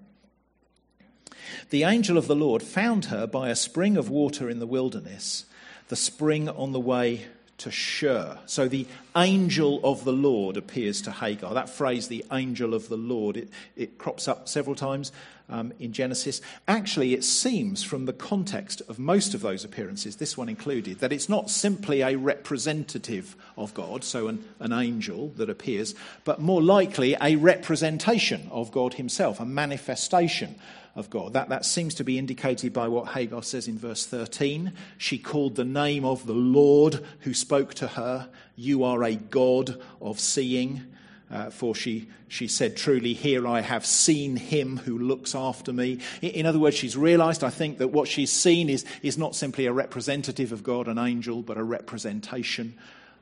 The 1.69 1.83
angel 1.83 2.17
of 2.17 2.25
the 2.25 2.35
Lord 2.35 2.63
found 2.63 3.05
her 3.05 3.27
by 3.27 3.49
a 3.49 3.55
spring 3.55 3.97
of 3.97 4.09
water 4.09 4.49
in 4.49 4.57
the 4.57 4.65
wilderness, 4.65 5.45
the 5.89 5.95
spring 5.95 6.49
on 6.49 6.71
the 6.71 6.79
way 6.79 7.27
to 7.59 7.71
Shur. 7.71 8.37
So 8.45 8.67
the 8.67 8.87
angel 9.15 9.79
of 9.83 10.03
the 10.03 10.13
Lord 10.13 10.57
appears 10.57 11.01
to 11.03 11.11
Hagar. 11.11 11.53
That 11.53 11.69
phrase, 11.69 12.07
the 12.07 12.25
angel 12.31 12.73
of 12.73 12.89
the 12.89 12.97
Lord, 12.97 13.37
it, 13.37 13.49
it 13.75 13.97
crops 13.97 14.27
up 14.27 14.49
several 14.49 14.75
times 14.75 15.11
um, 15.49 15.73
in 15.79 15.93
Genesis. 15.93 16.41
Actually, 16.67 17.13
it 17.13 17.23
seems 17.23 17.83
from 17.83 18.05
the 18.05 18.13
context 18.13 18.81
of 18.87 18.99
most 18.99 19.33
of 19.33 19.41
those 19.41 19.63
appearances, 19.65 20.15
this 20.15 20.37
one 20.37 20.49
included, 20.49 20.99
that 20.99 21.11
it's 21.11 21.29
not 21.29 21.49
simply 21.49 22.01
a 22.01 22.15
representative 22.15 23.35
of 23.57 23.73
God, 23.73 24.03
so 24.03 24.27
an, 24.27 24.43
an 24.59 24.71
angel 24.71 25.29
that 25.37 25.49
appears, 25.49 25.95
but 26.23 26.39
more 26.39 26.61
likely 26.61 27.15
a 27.21 27.35
representation 27.35 28.47
of 28.51 28.71
God 28.71 28.93
himself, 28.93 29.39
a 29.39 29.45
manifestation 29.45 30.55
of 30.99 31.09
God. 31.09 31.33
That, 31.33 31.49
that 31.49 31.65
seems 31.65 31.95
to 31.95 32.03
be 32.03 32.17
indicated 32.17 32.73
by 32.73 32.87
what 32.89 33.09
Hagar 33.09 33.41
says 33.41 33.67
in 33.67 33.79
verse 33.79 34.05
13. 34.05 34.73
She 34.97 35.17
called 35.17 35.55
the 35.55 35.65
name 35.65 36.05
of 36.05 36.27
the 36.27 36.33
Lord 36.33 37.03
who 37.21 37.33
spoke 37.33 37.73
to 37.75 37.87
her, 37.87 38.29
You 38.55 38.83
are 38.83 39.03
a 39.03 39.15
God 39.15 39.81
of 40.01 40.19
seeing. 40.19 40.83
Uh, 41.31 41.51
for 41.51 41.75
she, 41.75 42.09
she 42.27 42.47
said, 42.47 42.75
Truly, 42.75 43.13
here 43.13 43.47
I 43.47 43.61
have 43.61 43.85
seen 43.85 44.35
him 44.35 44.77
who 44.77 44.97
looks 44.97 45.35
after 45.35 45.71
me. 45.71 45.99
In, 46.21 46.31
in 46.31 46.45
other 46.45 46.59
words, 46.59 46.75
she's 46.75 46.97
realized, 46.97 47.43
I 47.43 47.49
think, 47.49 47.77
that 47.77 47.89
what 47.89 48.07
she's 48.07 48.31
seen 48.31 48.69
is, 48.69 48.83
is 49.01 49.17
not 49.17 49.35
simply 49.35 49.67
a 49.67 49.73
representative 49.73 50.51
of 50.51 50.63
God, 50.63 50.87
an 50.87 50.97
angel, 50.97 51.41
but 51.41 51.57
a 51.57 51.63
representation 51.63 52.73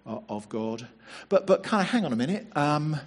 of, 0.06 0.24
of 0.30 0.50
God. 0.50 0.88
But, 1.30 1.46
but 1.46 1.64
kind 1.64 1.82
of 1.82 1.90
hang 1.90 2.06
on 2.06 2.14
a 2.14 2.16
minute. 2.16 2.48
Um, 2.56 2.98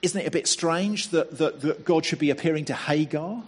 isn't 0.00 0.20
it 0.20 0.26
a 0.26 0.30
bit 0.30 0.46
strange 0.46 1.08
that, 1.08 1.38
that, 1.38 1.60
that 1.62 1.84
God 1.84 2.04
should 2.04 2.20
be 2.20 2.30
appearing 2.30 2.66
to 2.66 2.74
Hagar? 2.74 3.42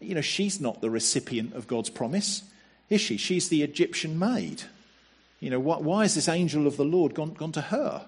You 0.00 0.14
know, 0.14 0.20
she's 0.20 0.60
not 0.60 0.80
the 0.80 0.90
recipient 0.90 1.54
of 1.54 1.66
God's 1.66 1.90
promise, 1.90 2.42
is 2.88 3.00
she? 3.00 3.16
She's 3.16 3.48
the 3.48 3.62
Egyptian 3.62 4.18
maid. 4.18 4.62
You 5.40 5.50
know, 5.50 5.60
why, 5.60 5.78
why 5.78 6.02
has 6.02 6.14
this 6.14 6.28
angel 6.28 6.66
of 6.66 6.76
the 6.76 6.84
Lord 6.84 7.14
gone, 7.14 7.34
gone 7.34 7.52
to 7.52 7.60
her? 7.60 8.06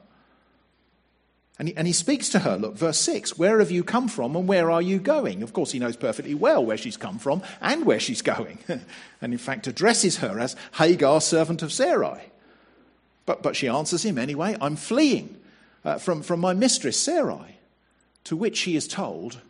And 1.59 1.69
he, 1.69 1.77
and 1.77 1.87
he 1.87 1.93
speaks 1.93 2.31
to 2.31 2.39
her. 2.39 2.57
Look, 2.57 2.77
verse 2.77 2.99
6 3.01 3.37
Where 3.37 3.59
have 3.59 3.71
you 3.71 3.85
come 3.85 4.09
from 4.09 4.35
and 4.35 4.49
where 4.49 4.71
are 4.71 4.81
you 4.81 4.99
going? 4.99 5.43
Of 5.43 5.53
course, 5.53 5.73
he 5.73 5.79
knows 5.79 5.97
perfectly 5.97 6.35
well 6.35 6.65
where 6.65 6.79
she's 6.79 6.97
come 6.97 7.19
from 7.19 7.43
and 7.61 7.85
where 7.85 8.01
she's 8.01 8.23
going. 8.23 8.59
and 8.69 9.33
in 9.33 9.39
fact, 9.39 9.67
addresses 9.67 10.19
her 10.19 10.41
as 10.41 10.57
Hagar, 10.75 11.21
servant 11.21 11.63
of 11.63 11.73
Sarai. 11.73 12.21
But, 13.27 13.43
but 13.43 13.57
she 13.57 13.69
answers 13.69 14.05
him 14.05 14.17
anyway 14.17 14.57
I'm 14.61 14.77
fleeing 14.77 15.37
uh, 15.85 15.99
from, 15.99 16.23
from 16.23 16.41
my 16.41 16.55
mistress, 16.55 16.99
Sarai. 16.99 17.59
To 18.25 18.37
which 18.37 18.61
he 18.61 18.75
is 18.75 18.89
told, 18.89 19.41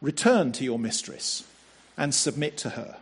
Return 0.00 0.52
to 0.52 0.64
your 0.64 0.78
mistress 0.78 1.44
and 1.98 2.14
submit 2.14 2.56
to 2.58 2.70
her. 2.70 2.96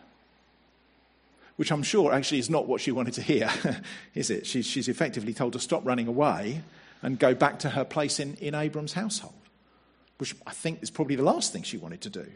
Which 1.57 1.71
I'm 1.71 1.85
sure 1.85 2.13
actually 2.13 2.41
is 2.41 2.51
not 2.51 2.67
what 2.67 2.81
she 2.81 2.91
wanted 2.91 3.15
to 3.15 3.23
hear, 3.23 3.51
is 4.15 4.31
it? 4.31 4.47
She's, 4.47 4.67
she's 4.67 4.89
effectively 4.89 5.33
told 5.33 5.53
to 5.53 5.61
stop 5.61 5.87
running 5.87 6.09
away 6.09 6.63
and 7.03 7.19
go 7.19 7.35
back 7.35 7.61
to 7.61 7.71
her 7.71 7.85
place 7.85 8.19
in, 8.19 8.35
in 8.37 8.55
Abram's 8.55 8.95
household. 8.95 9.35
which 10.19 10.35
I 10.47 10.53
think 10.53 10.83
is 10.83 10.91
probably 10.91 11.17
the 11.17 11.23
last 11.23 11.53
thing 11.53 11.63
she 11.63 11.77
wanted 11.77 12.01
to 12.03 12.11
do. 12.11 12.27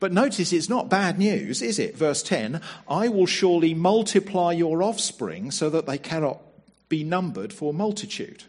But 0.00 0.12
notice 0.12 0.52
it's 0.52 0.68
not 0.68 0.88
bad 0.88 1.18
news, 1.18 1.62
is 1.62 1.78
it? 1.78 1.96
Verse 1.96 2.22
10 2.22 2.60
I 2.88 3.08
will 3.08 3.26
surely 3.26 3.74
multiply 3.74 4.52
your 4.52 4.82
offspring 4.82 5.50
so 5.50 5.70
that 5.70 5.86
they 5.86 5.98
cannot 5.98 6.40
be 6.88 7.04
numbered 7.04 7.52
for 7.52 7.72
multitude. 7.72 8.44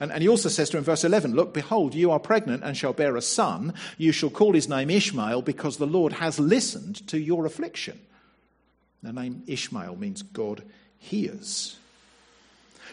And, 0.00 0.12
and, 0.12 0.22
he 0.22 0.28
also 0.28 0.48
says 0.48 0.70
to 0.70 0.76
her 0.76 0.78
in 0.78 0.84
verse 0.84 1.02
11, 1.02 1.34
Look, 1.34 1.52
behold, 1.52 1.94
you 1.94 2.12
are 2.12 2.20
pregnant 2.20 2.62
and 2.62 2.76
shall 2.76 2.92
bear 2.92 3.16
a 3.16 3.22
son. 3.22 3.74
You 3.96 4.12
shall 4.12 4.30
call 4.30 4.52
his 4.52 4.68
name 4.68 4.90
Ishmael 4.90 5.42
because 5.42 5.76
the 5.76 5.86
Lord 5.86 6.12
has 6.14 6.38
listened 6.38 7.06
to 7.08 7.18
your 7.18 7.46
affliction. 7.46 7.98
The 9.02 9.12
name 9.12 9.42
Ishmael 9.46 9.96
means 9.96 10.22
God 10.22 10.62
hears. 10.98 11.76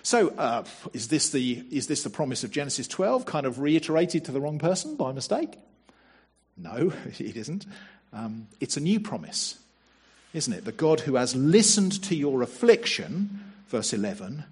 So, 0.03 0.29
uh, 0.29 0.63
is, 0.93 1.07
this 1.07 1.29
the, 1.29 1.63
is 1.71 1.87
this 1.87 2.03
the 2.03 2.09
promise 2.09 2.43
of 2.43 2.51
Genesis 2.51 2.87
12 2.87 3.25
kind 3.25 3.45
of 3.45 3.59
reiterated 3.59 4.25
to 4.25 4.31
the 4.31 4.39
wrong 4.39 4.59
person 4.59 4.95
by 4.95 5.11
mistake? 5.11 5.57
No, 6.57 6.93
it 7.19 7.35
isn't. 7.35 7.65
Um, 8.13 8.47
it's 8.59 8.77
a 8.77 8.81
new 8.81 8.99
promise, 8.99 9.59
isn't 10.33 10.53
it? 10.53 10.65
The 10.65 10.71
God 10.71 11.01
who 11.01 11.15
has 11.15 11.35
listened 11.35 12.03
to 12.03 12.15
your 12.15 12.41
affliction, 12.41 13.51
verse 13.67 13.93
11, 13.93 14.45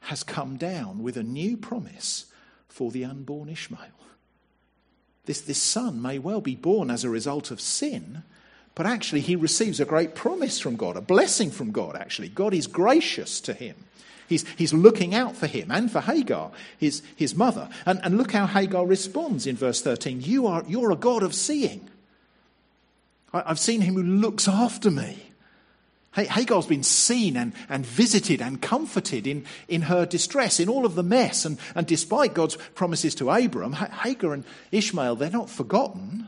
has 0.00 0.22
come 0.22 0.56
down 0.56 1.02
with 1.02 1.16
a 1.16 1.22
new 1.22 1.56
promise 1.56 2.26
for 2.68 2.90
the 2.90 3.04
unborn 3.04 3.48
Ishmael. 3.48 3.80
This, 5.26 5.40
this 5.42 5.60
son 5.60 6.00
may 6.00 6.18
well 6.18 6.40
be 6.40 6.56
born 6.56 6.90
as 6.90 7.04
a 7.04 7.10
result 7.10 7.50
of 7.50 7.60
sin, 7.60 8.22
but 8.74 8.86
actually 8.86 9.20
he 9.20 9.36
receives 9.36 9.78
a 9.80 9.84
great 9.84 10.14
promise 10.14 10.58
from 10.58 10.76
God, 10.76 10.96
a 10.96 11.00
blessing 11.00 11.50
from 11.50 11.70
God, 11.70 11.96
actually. 11.96 12.28
God 12.28 12.54
is 12.54 12.66
gracious 12.66 13.40
to 13.42 13.52
him. 13.52 13.76
He's, 14.28 14.48
he's 14.56 14.72
looking 14.72 15.14
out 15.14 15.36
for 15.36 15.48
him 15.48 15.70
and 15.70 15.90
for 15.90 16.00
Hagar, 16.00 16.52
his, 16.78 17.02
his 17.16 17.34
mother. 17.34 17.68
And, 17.84 18.00
and 18.04 18.16
look 18.16 18.30
how 18.30 18.46
Hagar 18.46 18.86
responds 18.86 19.46
in 19.46 19.56
verse 19.56 19.82
13. 19.82 20.20
You 20.22 20.46
are, 20.46 20.62
you're 20.68 20.92
a 20.92 20.96
God 20.96 21.24
of 21.24 21.34
seeing. 21.34 21.90
I, 23.32 23.42
I've 23.46 23.58
seen 23.58 23.80
him 23.80 23.94
who 23.94 24.04
looks 24.04 24.46
after 24.46 24.90
me. 24.90 25.29
Hagar's 26.12 26.66
been 26.66 26.82
seen 26.82 27.36
and, 27.36 27.52
and 27.68 27.86
visited 27.86 28.42
and 28.42 28.60
comforted 28.60 29.26
in, 29.26 29.44
in 29.68 29.82
her 29.82 30.04
distress, 30.04 30.58
in 30.58 30.68
all 30.68 30.84
of 30.84 30.96
the 30.96 31.04
mess. 31.04 31.44
And, 31.44 31.58
and 31.74 31.86
despite 31.86 32.34
God's 32.34 32.56
promises 32.74 33.14
to 33.16 33.30
Abram, 33.30 33.74
Hagar 33.74 34.34
and 34.34 34.44
Ishmael, 34.72 35.16
they're 35.16 35.30
not 35.30 35.48
forgotten. 35.48 36.26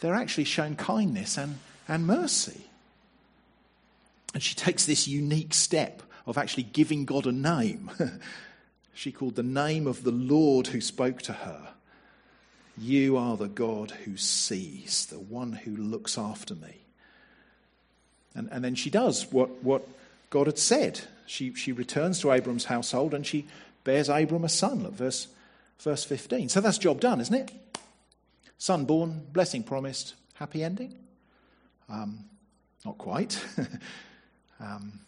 They're 0.00 0.14
actually 0.14 0.44
shown 0.44 0.76
kindness 0.76 1.38
and, 1.38 1.58
and 1.88 2.06
mercy. 2.06 2.66
And 4.34 4.42
she 4.42 4.54
takes 4.54 4.84
this 4.84 5.08
unique 5.08 5.54
step 5.54 6.02
of 6.26 6.36
actually 6.36 6.64
giving 6.64 7.06
God 7.06 7.26
a 7.26 7.32
name. 7.32 7.90
she 8.94 9.10
called 9.10 9.36
the 9.36 9.42
name 9.42 9.86
of 9.86 10.04
the 10.04 10.12
Lord 10.12 10.68
who 10.68 10.80
spoke 10.80 11.22
to 11.22 11.32
her. 11.32 11.68
You 12.76 13.16
are 13.16 13.36
the 13.36 13.48
God 13.48 13.90
who 13.90 14.16
sees, 14.16 15.06
the 15.06 15.18
one 15.18 15.52
who 15.52 15.76
looks 15.76 16.16
after 16.18 16.54
me. 16.54 16.82
And, 18.34 18.48
and 18.50 18.64
then 18.64 18.74
she 18.74 18.90
does 18.90 19.30
what, 19.30 19.62
what 19.62 19.86
God 20.30 20.46
had 20.46 20.58
said. 20.58 21.00
She, 21.26 21.54
she 21.54 21.72
returns 21.72 22.20
to 22.20 22.32
Abram's 22.32 22.64
household 22.64 23.14
and 23.14 23.26
she 23.26 23.46
bears 23.84 24.08
Abram 24.08 24.44
a 24.44 24.48
son. 24.48 24.82
Look, 24.82 24.94
verse, 24.94 25.28
verse 25.80 26.04
15. 26.04 26.48
So 26.48 26.60
that's 26.60 26.78
job 26.78 27.00
done, 27.00 27.20
isn't 27.20 27.34
it? 27.34 27.50
Son 28.58 28.84
born, 28.84 29.22
blessing 29.32 29.62
promised, 29.62 30.14
happy 30.34 30.62
ending? 30.62 30.94
Um, 31.88 32.24
not 32.84 32.96
quite. 32.96 33.42
um, 34.60 35.00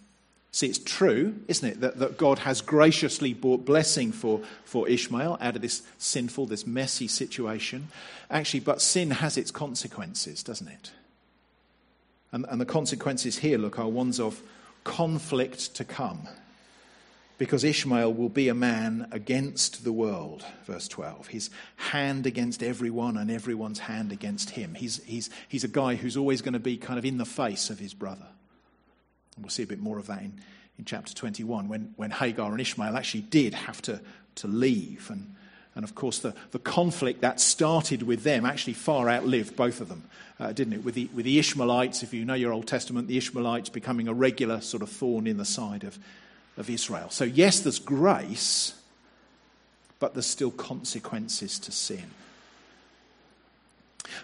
see, 0.50 0.66
it's 0.66 0.78
true, 0.78 1.36
isn't 1.48 1.68
it, 1.68 1.80
that, 1.80 1.98
that 1.98 2.18
God 2.18 2.40
has 2.40 2.60
graciously 2.60 3.32
brought 3.32 3.64
blessing 3.64 4.12
for, 4.12 4.40
for 4.64 4.88
Ishmael 4.88 5.38
out 5.40 5.56
of 5.56 5.62
this 5.62 5.82
sinful, 5.98 6.46
this 6.46 6.66
messy 6.66 7.06
situation. 7.06 7.88
Actually, 8.30 8.60
but 8.60 8.82
sin 8.82 9.10
has 9.12 9.36
its 9.36 9.50
consequences, 9.50 10.42
doesn't 10.42 10.68
it? 10.68 10.90
And, 12.34 12.44
and 12.48 12.60
the 12.60 12.66
consequences 12.66 13.38
here, 13.38 13.58
look, 13.58 13.78
are 13.78 13.88
ones 13.88 14.18
of 14.18 14.42
conflict 14.82 15.76
to 15.76 15.84
come. 15.84 16.26
Because 17.38 17.62
Ishmael 17.62 18.12
will 18.12 18.28
be 18.28 18.48
a 18.48 18.54
man 18.54 19.06
against 19.12 19.84
the 19.84 19.92
world, 19.92 20.44
verse 20.64 20.88
12. 20.88 21.28
His 21.28 21.50
hand 21.76 22.26
against 22.26 22.60
everyone 22.60 23.16
and 23.16 23.30
everyone's 23.30 23.78
hand 23.78 24.10
against 24.10 24.50
him. 24.50 24.74
He's, 24.74 25.00
he's, 25.04 25.30
he's 25.48 25.62
a 25.62 25.68
guy 25.68 25.94
who's 25.94 26.16
always 26.16 26.42
going 26.42 26.54
to 26.54 26.58
be 26.58 26.76
kind 26.76 26.98
of 26.98 27.04
in 27.04 27.18
the 27.18 27.24
face 27.24 27.70
of 27.70 27.78
his 27.78 27.94
brother. 27.94 28.26
And 29.36 29.44
we'll 29.44 29.50
see 29.50 29.62
a 29.62 29.68
bit 29.68 29.80
more 29.80 30.00
of 30.00 30.08
that 30.08 30.22
in, 30.22 30.40
in 30.76 30.84
chapter 30.84 31.14
21 31.14 31.68
when, 31.68 31.94
when 31.94 32.10
Hagar 32.10 32.50
and 32.50 32.60
Ishmael 32.60 32.96
actually 32.96 33.22
did 33.22 33.54
have 33.54 33.80
to, 33.82 34.00
to 34.36 34.48
leave. 34.48 35.08
And, 35.08 35.33
and 35.74 35.84
of 35.84 35.94
course, 35.94 36.20
the, 36.20 36.34
the 36.52 36.58
conflict 36.58 37.20
that 37.20 37.40
started 37.40 38.02
with 38.02 38.22
them 38.22 38.46
actually 38.46 38.74
far 38.74 39.08
outlived 39.08 39.56
both 39.56 39.80
of 39.80 39.88
them 39.88 40.04
uh, 40.40 40.52
didn't 40.52 40.72
it? 40.72 40.84
With 40.84 40.94
the, 40.94 41.08
with 41.14 41.24
the 41.24 41.38
Ishmaelites, 41.38 42.02
if 42.02 42.12
you 42.12 42.24
know 42.24 42.34
your 42.34 42.52
Old 42.52 42.66
Testament, 42.66 43.08
the 43.08 43.16
Ishmaelites 43.16 43.68
becoming 43.68 44.08
a 44.08 44.14
regular 44.14 44.60
sort 44.60 44.82
of 44.82 44.90
thorn 44.90 45.26
in 45.26 45.36
the 45.36 45.44
side 45.44 45.84
of, 45.84 45.98
of 46.56 46.68
Israel. 46.68 47.10
So, 47.10 47.24
yes, 47.24 47.60
there's 47.60 47.78
grace, 47.78 48.74
but 50.00 50.14
there's 50.14 50.26
still 50.26 50.50
consequences 50.50 51.58
to 51.60 51.72
sin. 51.72 52.10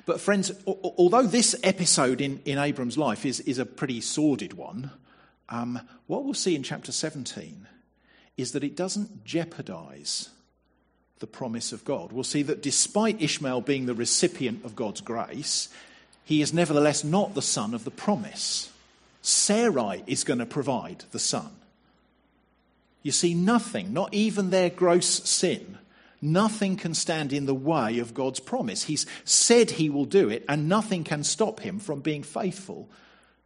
But, 0.04 0.20
friends, 0.20 0.52
although 0.66 1.26
this 1.26 1.56
episode 1.62 2.20
in, 2.20 2.40
in 2.44 2.58
Abram's 2.58 2.98
life 2.98 3.24
is, 3.24 3.40
is 3.40 3.58
a 3.58 3.66
pretty 3.66 4.00
sordid 4.00 4.54
one, 4.54 4.90
um, 5.48 5.80
what 6.06 6.24
we'll 6.24 6.34
see 6.34 6.54
in 6.54 6.62
chapter 6.62 6.92
17 6.92 7.66
is 8.36 8.52
that 8.52 8.64
it 8.64 8.76
doesn't 8.76 9.24
jeopardize 9.24 10.30
the 11.20 11.26
promise 11.26 11.72
of 11.72 11.84
God. 11.84 12.12
We'll 12.12 12.24
see 12.24 12.42
that 12.42 12.62
despite 12.62 13.22
Ishmael 13.22 13.60
being 13.60 13.86
the 13.86 13.94
recipient 13.94 14.64
of 14.64 14.74
God's 14.74 15.00
grace, 15.00 15.68
he 16.24 16.42
is 16.42 16.52
nevertheless 16.52 17.04
not 17.04 17.34
the 17.34 17.42
son 17.42 17.74
of 17.74 17.84
the 17.84 17.90
promise. 17.90 18.72
Sarai 19.22 20.02
is 20.06 20.24
going 20.24 20.38
to 20.38 20.46
provide 20.46 21.04
the 21.12 21.18
son. 21.18 21.50
You 23.02 23.12
see, 23.12 23.34
nothing, 23.34 23.92
not 23.92 24.12
even 24.12 24.50
their 24.50 24.70
gross 24.70 25.06
sin, 25.06 25.78
nothing 26.22 26.76
can 26.76 26.94
stand 26.94 27.32
in 27.32 27.46
the 27.46 27.54
way 27.54 27.98
of 27.98 28.14
God's 28.14 28.40
promise. 28.40 28.84
He's 28.84 29.06
said 29.24 29.72
he 29.72 29.90
will 29.90 30.04
do 30.04 30.28
it, 30.28 30.44
and 30.48 30.68
nothing 30.68 31.04
can 31.04 31.24
stop 31.24 31.60
him 31.60 31.78
from 31.78 32.00
being 32.00 32.22
faithful 32.22 32.88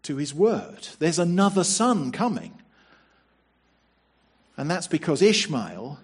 to 0.04 0.16
his 0.16 0.34
word. 0.34 0.88
There's 0.98 1.18
another 1.18 1.64
son 1.64 2.12
coming. 2.12 2.52
And 4.56 4.70
that's 4.70 4.86
because 4.86 5.22
Ishmael 5.22 5.98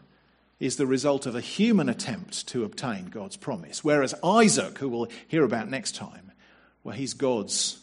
is 0.61 0.77
the 0.77 0.87
result 0.87 1.25
of 1.25 1.35
a 1.35 1.41
human 1.41 1.89
attempt 1.89 2.47
to 2.49 2.65
obtain 2.65 3.07
God's 3.07 3.37
promise, 3.37 3.83
whereas 3.83 4.15
Isaac, 4.23 4.79
who 4.79 4.91
we'll 4.91 5.09
hear 5.27 5.43
about 5.43 5.71
next 5.71 5.97
time, 5.97 6.31
well, 6.85 6.95
he's 6.95 7.15
God's 7.15 7.79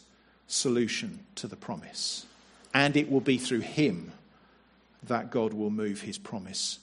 solution 0.46 1.20
to 1.34 1.48
the 1.48 1.56
promise. 1.56 2.24
And 2.72 2.96
it 2.96 3.10
will 3.10 3.20
be 3.20 3.38
through 3.38 3.60
him 3.60 4.12
that 5.02 5.30
God 5.30 5.52
will 5.52 5.70
move 5.70 6.02
his 6.02 6.18
promise 6.18 6.78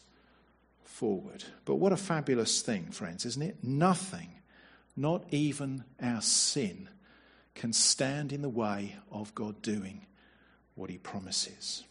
forward. 0.83 1.43
But 1.65 1.75
what 1.75 1.93
a 1.93 1.97
fabulous 1.97 2.61
thing, 2.61 2.91
friends, 2.91 3.25
isn't 3.25 3.41
it? 3.41 3.57
Nothing, 3.63 4.29
not 4.95 5.23
even 5.31 5.83
our 6.01 6.21
sin, 6.21 6.89
can 7.53 7.71
stand 7.71 8.33
in 8.33 8.41
the 8.41 8.49
way 8.49 8.95
of 9.11 9.33
God 9.33 9.61
doing 9.61 10.05
what 10.75 10.89
he 10.89 10.97
promises. 10.97 11.83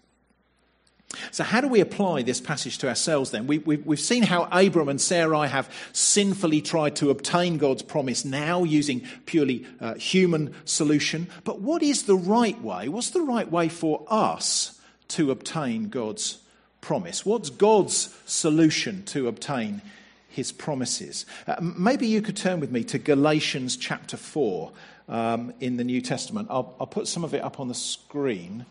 So, 1.31 1.45
how 1.45 1.61
do 1.61 1.69
we 1.69 1.81
apply 1.81 2.23
this 2.23 2.41
passage 2.41 2.79
to 2.79 2.89
ourselves 2.89 3.31
then? 3.31 3.47
We, 3.47 3.57
have 3.57 3.87
we, 3.87 3.97
seen 3.97 4.23
how 4.23 4.49
Abram 4.51 4.89
and 4.89 5.01
Sarai 5.01 5.49
have 5.49 5.73
sinfully 5.93 6.61
tried 6.61 6.97
to 6.97 7.11
obtain 7.11 7.59
God's 7.59 7.83
promise 7.83 8.25
now 8.25 8.65
using 8.65 9.01
purely 9.27 9.67
uh, 9.81 9.95
human 9.95 10.55
solution. 10.65 11.29
But 11.45 11.61
what 11.61 11.83
is 11.83 12.05
the 12.05 12.17
right 12.17 12.61
way? 12.61 12.89
What's 12.89 13.11
the 13.11 13.23
right 13.23 13.51
way 13.51 13.69
for 13.69 14.05
us 14.09 14.81
to 15.09 15.31
obtain 15.31 15.89
God's 15.89 16.39
promise? 16.81 17.25
What's 17.25 17.51
God's 17.51 18.15
solution 18.27 19.05
to 19.07 19.29
obtain 19.29 19.83
his 20.29 20.53
promises? 20.53 21.27
Uh, 21.47 21.57
maybe 21.61 22.07
you 22.07 22.23
could 22.23 22.37
turn 22.37 22.61
with 22.61 22.71
me 22.71 22.85
to 22.85 22.99
Galatians 22.99 23.77
chapter 23.77 24.17
4 24.17 24.73
um, 25.09 25.53
in 25.61 25.77
the 25.77 25.85
New 25.85 26.01
Testament. 26.01 26.49
I'll, 26.51 26.75
I'll, 26.81 26.87
put 26.87 27.09
some 27.09 27.25
of 27.25 27.35
it 27.35 27.43
up 27.43 27.61
on 27.61 27.69
the 27.69 27.75
screen 27.75 28.67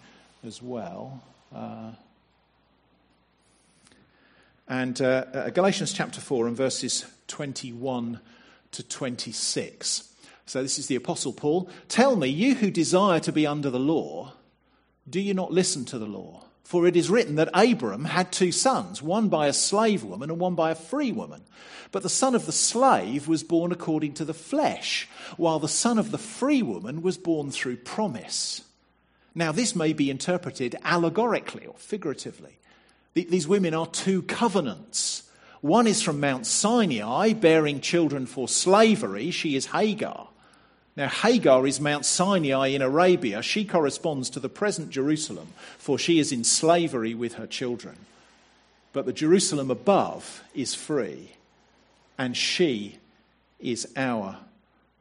as 0.46 0.62
well. 0.62 1.24
Uh, 1.54 1.92
and 4.74 5.00
uh, 5.04 5.26
uh, 5.36 5.50
Galatians 5.52 5.94
chapter 5.94 6.20
4 6.20 6.48
and 6.48 6.58
verses 6.58 7.06
21 7.28 8.20
to 8.72 8.82
26. 8.82 10.10
So 10.48 10.64
this 10.64 10.80
is 10.80 10.88
the 10.88 10.96
Apostle 10.96 11.32
Paul. 11.32 11.70
Tell 11.90 12.16
me, 12.16 12.28
you 12.28 12.56
who 12.56 12.72
desire 12.72 13.20
to 13.20 13.32
be 13.32 13.46
under 13.46 13.70
the 13.70 13.80
law, 13.80 14.34
do 15.08 15.22
you 15.22 15.36
not 15.36 15.52
listen 15.52 15.86
to 15.86 16.00
the 16.00 16.08
law? 16.08 16.46
For 16.64 16.88
it 16.88 16.96
is 16.96 17.12
written 17.12 17.36
that 17.36 17.52
Abram 17.54 18.06
had 18.06 18.32
two 18.32 18.52
sons, 18.52 19.00
one 19.00 19.30
by 19.30 19.46
a 19.46 19.54
slave 19.54 20.04
woman 20.04 20.32
and 20.32 20.40
one 20.40 20.56
by 20.56 20.72
a 20.72 20.76
free 20.76 21.12
woman. 21.12 21.44
But 21.92 22.02
the 22.02 22.10
son 22.10 22.34
of 22.34 22.48
the 22.48 22.52
slave 22.52 23.28
was 23.28 23.44
born 23.44 23.72
according 23.72 24.16
to 24.16 24.26
the 24.26 24.34
flesh, 24.34 25.08
while 25.38 25.60
the 25.60 25.68
son 25.68 26.00
of 26.00 26.10
the 26.10 26.18
free 26.18 26.64
woman 26.64 27.04
was 27.04 27.20
born 27.20 27.52
through 27.52 27.78
promise. 27.78 28.64
Now, 29.36 29.52
this 29.52 29.76
may 29.76 29.94
be 29.94 30.10
interpreted 30.10 30.76
allegorically 30.84 31.68
or 31.68 31.76
figuratively. 31.76 32.58
These 33.14 33.48
women 33.48 33.74
are 33.74 33.88
two 33.88 34.24
covenants. 34.24 35.24
One 35.62 35.88
is 35.88 36.02
from 36.02 36.20
Mount 36.20 36.46
Sinai, 36.46 37.34
bearing 37.34 37.80
children 37.80 38.26
for 38.26 38.48
slavery. 38.48 39.32
She 39.32 39.56
is 39.56 39.68
Hagar. 39.68 40.28
Now, 40.96 41.08
Hagar 41.08 41.66
is 41.66 41.80
Mount 41.80 42.06
Sinai 42.06 42.68
in 42.68 42.82
Arabia. 42.82 43.42
She 43.42 43.66
corresponds 43.66 44.30
to 44.32 44.40
the 44.40 44.50
present 44.50 44.90
Jerusalem, 44.90 45.48
for 45.78 45.98
she 45.98 46.20
is 46.20 46.32
in 46.32 46.44
slavery 46.44 47.14
with 47.14 47.36
her 47.36 47.48
children. 47.48 47.98
But 48.94 49.06
the 49.06 49.14
Jerusalem 49.14 49.72
above 49.72 50.44
is 50.54 50.76
free, 50.76 51.32
and 52.18 52.38
she 52.38 53.00
is 53.60 53.88
our 53.96 54.38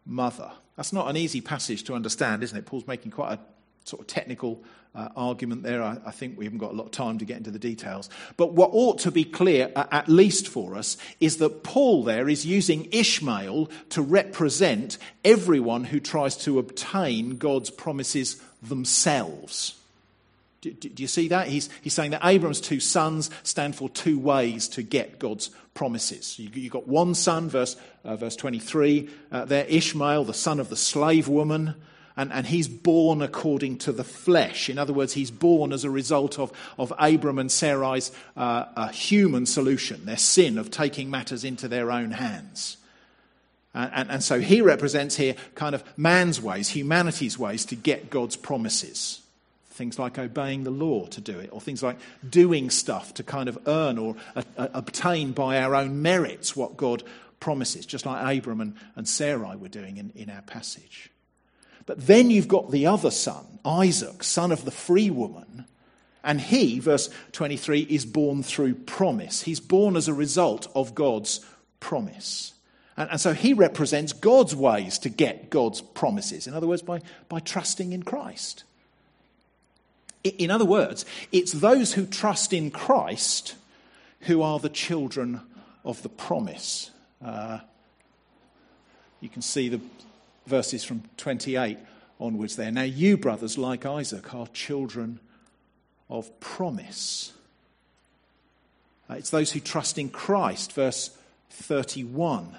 mother. 0.07 0.53
That's 0.77 0.93
not 0.93 1.09
an 1.11 1.17
easy 1.17 1.43
passage 1.43 1.83
to 1.85 1.95
understand, 1.95 2.43
isn't 2.43 2.57
it? 2.57 2.65
Paul's 2.65 2.87
making 2.87 3.11
quite 3.11 3.35
a 3.35 3.39
sort 3.85 4.01
of 4.01 4.07
technical 4.07 4.63
uh, 4.95 5.09
argument 5.17 5.63
there. 5.63 5.83
I, 5.83 5.99
I, 6.05 6.11
think 6.11 6.39
we 6.39 6.45
haven't 6.45 6.59
got 6.59 6.73
a 6.73 6.77
lot 6.77 6.85
of 6.85 6.91
time 6.91 7.19
to 7.19 7.25
get 7.25 7.39
into 7.39 7.51
the 7.51 7.59
details. 7.59 8.11
But 8.37 8.53
what 8.53 8.71
ought 8.73 8.99
to 9.01 9.11
be 9.11 9.25
clear, 9.25 9.73
uh, 9.75 9.87
at 9.91 10.09
least 10.09 10.49
for 10.49 10.77
us, 10.77 10.97
is 11.19 11.39
that 11.39 11.63
Paul 11.63 12.05
there 12.05 12.29
is 12.29 12.45
using 12.45 12.89
Ishmael 12.93 13.71
to 13.91 14.03
represent 14.03 14.99
everyone 15.25 15.85
who 15.85 16.01
tries 16.01 16.37
to 16.39 16.59
obtain 16.59 17.39
God's 17.39 17.71
promises 17.71 18.41
themselves. 18.63 19.79
Do, 20.61 20.71
do, 20.73 20.89
do 20.91 21.03
you 21.03 21.09
see 21.09 21.29
that? 21.29 21.49
He's, 21.49 21.71
he's 21.81 21.95
saying 21.95 22.13
that 22.13 22.25
Abram's 22.25 22.61
two 22.61 22.79
sons 22.79 23.31
stand 23.43 23.75
for 23.75 23.89
two 23.89 24.19
ways 24.19 24.69
to 24.69 24.83
get 24.83 25.19
God's 25.19 25.51
promises. 25.75 26.39
You, 26.39 26.51
have 26.65 26.71
got 26.71 26.87
one 26.87 27.15
son, 27.15 27.49
verse, 27.49 27.77
uh, 28.05 28.15
verse 28.17 28.37
23, 28.37 29.09
uh, 29.33 29.45
there, 29.47 29.65
Ishmael, 29.65 30.25
the 30.25 30.35
son 30.35 30.61
of 30.61 30.69
the 30.69 30.77
slave 30.77 31.29
woman 31.29 31.75
and, 32.17 32.33
and 32.33 32.47
he's 32.47 32.69
born 32.69 33.23
according 33.23 33.79
to 33.79 33.93
the 33.93 34.05
flesh. 34.05 34.69
In 34.69 34.79
other 34.79 34.93
words, 34.93 35.15
he's 35.15 35.31
born 35.31 35.73
as 35.73 35.85
a 35.85 35.91
result 35.91 36.39
of, 36.39 36.53
of 36.79 36.93
Abram 36.99 37.39
and 37.39 37.51
Sarai's 37.51 38.13
uh, 38.37 38.89
human 38.89 39.47
solution, 39.47 40.05
their 40.05 40.17
sin 40.17 40.59
of 40.59 40.71
taking 40.71 41.11
matters 41.11 41.45
into 41.45 41.69
their 41.69 41.91
own 41.91 42.11
hands. 42.11 42.77
And, 43.75 43.91
and, 43.95 44.11
and 44.11 44.25
so 44.25 44.41
he 44.41 44.61
represents 44.61 45.17
here 45.17 45.35
kind 45.55 45.75
of 45.75 45.85
man's 45.97 46.41
ways, 46.41 46.69
humanity's 46.69 47.39
ways 47.39 47.65
to 47.67 47.77
get 47.77 48.11
God's 48.11 48.37
promises. 48.37 49.21
Things 49.71 49.99
like 49.99 50.19
obeying 50.19 50.65
the 50.65 50.71
law 50.71 51.07
to 51.07 51.21
do 51.23 51.39
it, 51.39 51.49
or 51.51 51.61
things 51.61 51.83
like 51.83 51.97
doing 52.29 52.69
stuff 52.69 53.15
to 53.15 53.23
kind 53.23 53.49
of 53.49 53.59
earn 53.67 53.97
or 53.97 54.17
uh, 54.37 54.43
uh, 54.59 54.69
obtain 54.75 55.33
by 55.33 55.59
our 55.59 55.75
own 55.75 56.03
merits 56.03 56.55
what 56.55 56.77
God 56.77 57.03
promises, 57.41 57.87
just 57.87 58.05
like 58.05 58.39
Abram 58.39 58.61
and, 58.61 58.75
and 58.97 59.09
Sarai 59.09 59.57
were 59.57 59.69
doing 59.69 59.97
in, 59.97 60.13
in 60.15 60.29
our 60.29 60.43
passage. 60.43 61.11
But 61.87 62.07
then 62.07 62.31
you've 62.31 62.49
got 62.49 62.71
the 62.71 62.87
other 62.87 63.11
son, 63.11 63.45
Isaac, 63.65 64.23
son 64.23 64.53
of 64.53 64.65
the 64.65 64.71
free 64.71 65.11
woman. 65.11 65.67
And 66.25 66.41
he, 66.41 66.79
verse 66.79 67.11
23, 67.33 67.81
is 67.81 68.07
born 68.07 68.43
through 68.43 68.75
promise. 68.75 69.43
He's 69.43 69.61
born 69.61 69.97
as 69.97 70.07
a 70.07 70.15
result 70.15 70.71
of 70.75 70.95
God's 70.95 71.41
promise. 71.81 72.55
And, 72.97 73.11
and, 73.11 73.21
so 73.21 73.33
he 73.33 73.55
represents 73.55 74.13
God's 74.13 74.55
ways 74.55 74.99
to 74.99 75.09
get 75.09 75.51
God's 75.51 75.81
promises. 75.81 76.47
In 76.47 76.55
other 76.55 76.67
words, 76.67 76.83
by, 76.83 77.01
by 77.29 77.41
trusting 77.41 77.93
in 77.93 78.05
Christ. 78.05 78.65
In 80.23 80.51
other 80.51 80.65
words, 80.65 81.05
it's 81.33 81.53
those 81.53 81.95
who 81.95 82.07
trust 82.07 82.53
in 82.53 82.71
Christ 82.71 83.57
who 84.21 84.43
are 84.43 84.61
the 84.61 84.69
children 84.69 85.41
of 85.85 86.01
the 86.03 86.09
promise. 86.09 86.93
Uh, 87.25 87.59
you 89.21 89.29
can 89.29 89.43
see 89.43 89.69
the 89.69 89.81
verses 90.47 90.85
from 90.85 91.03
28 91.17 91.79
onwards 92.21 92.57
there. 92.57 92.71
Now, 92.71 92.83
you, 92.83 93.17
brothers, 93.17 93.59
like 93.59 93.85
Isaac, 93.85 94.35
are 94.35 94.47
children 94.49 95.21
of 96.09 96.41
promise. 96.41 97.33
Uh, 99.11 99.15
it's 99.15 99.31
those 99.31 99.53
who 99.53 99.61
trust 99.61 99.99
in 99.99 100.09
Christ, 100.09 100.73
verse 100.73 101.17
31, 101.51 102.57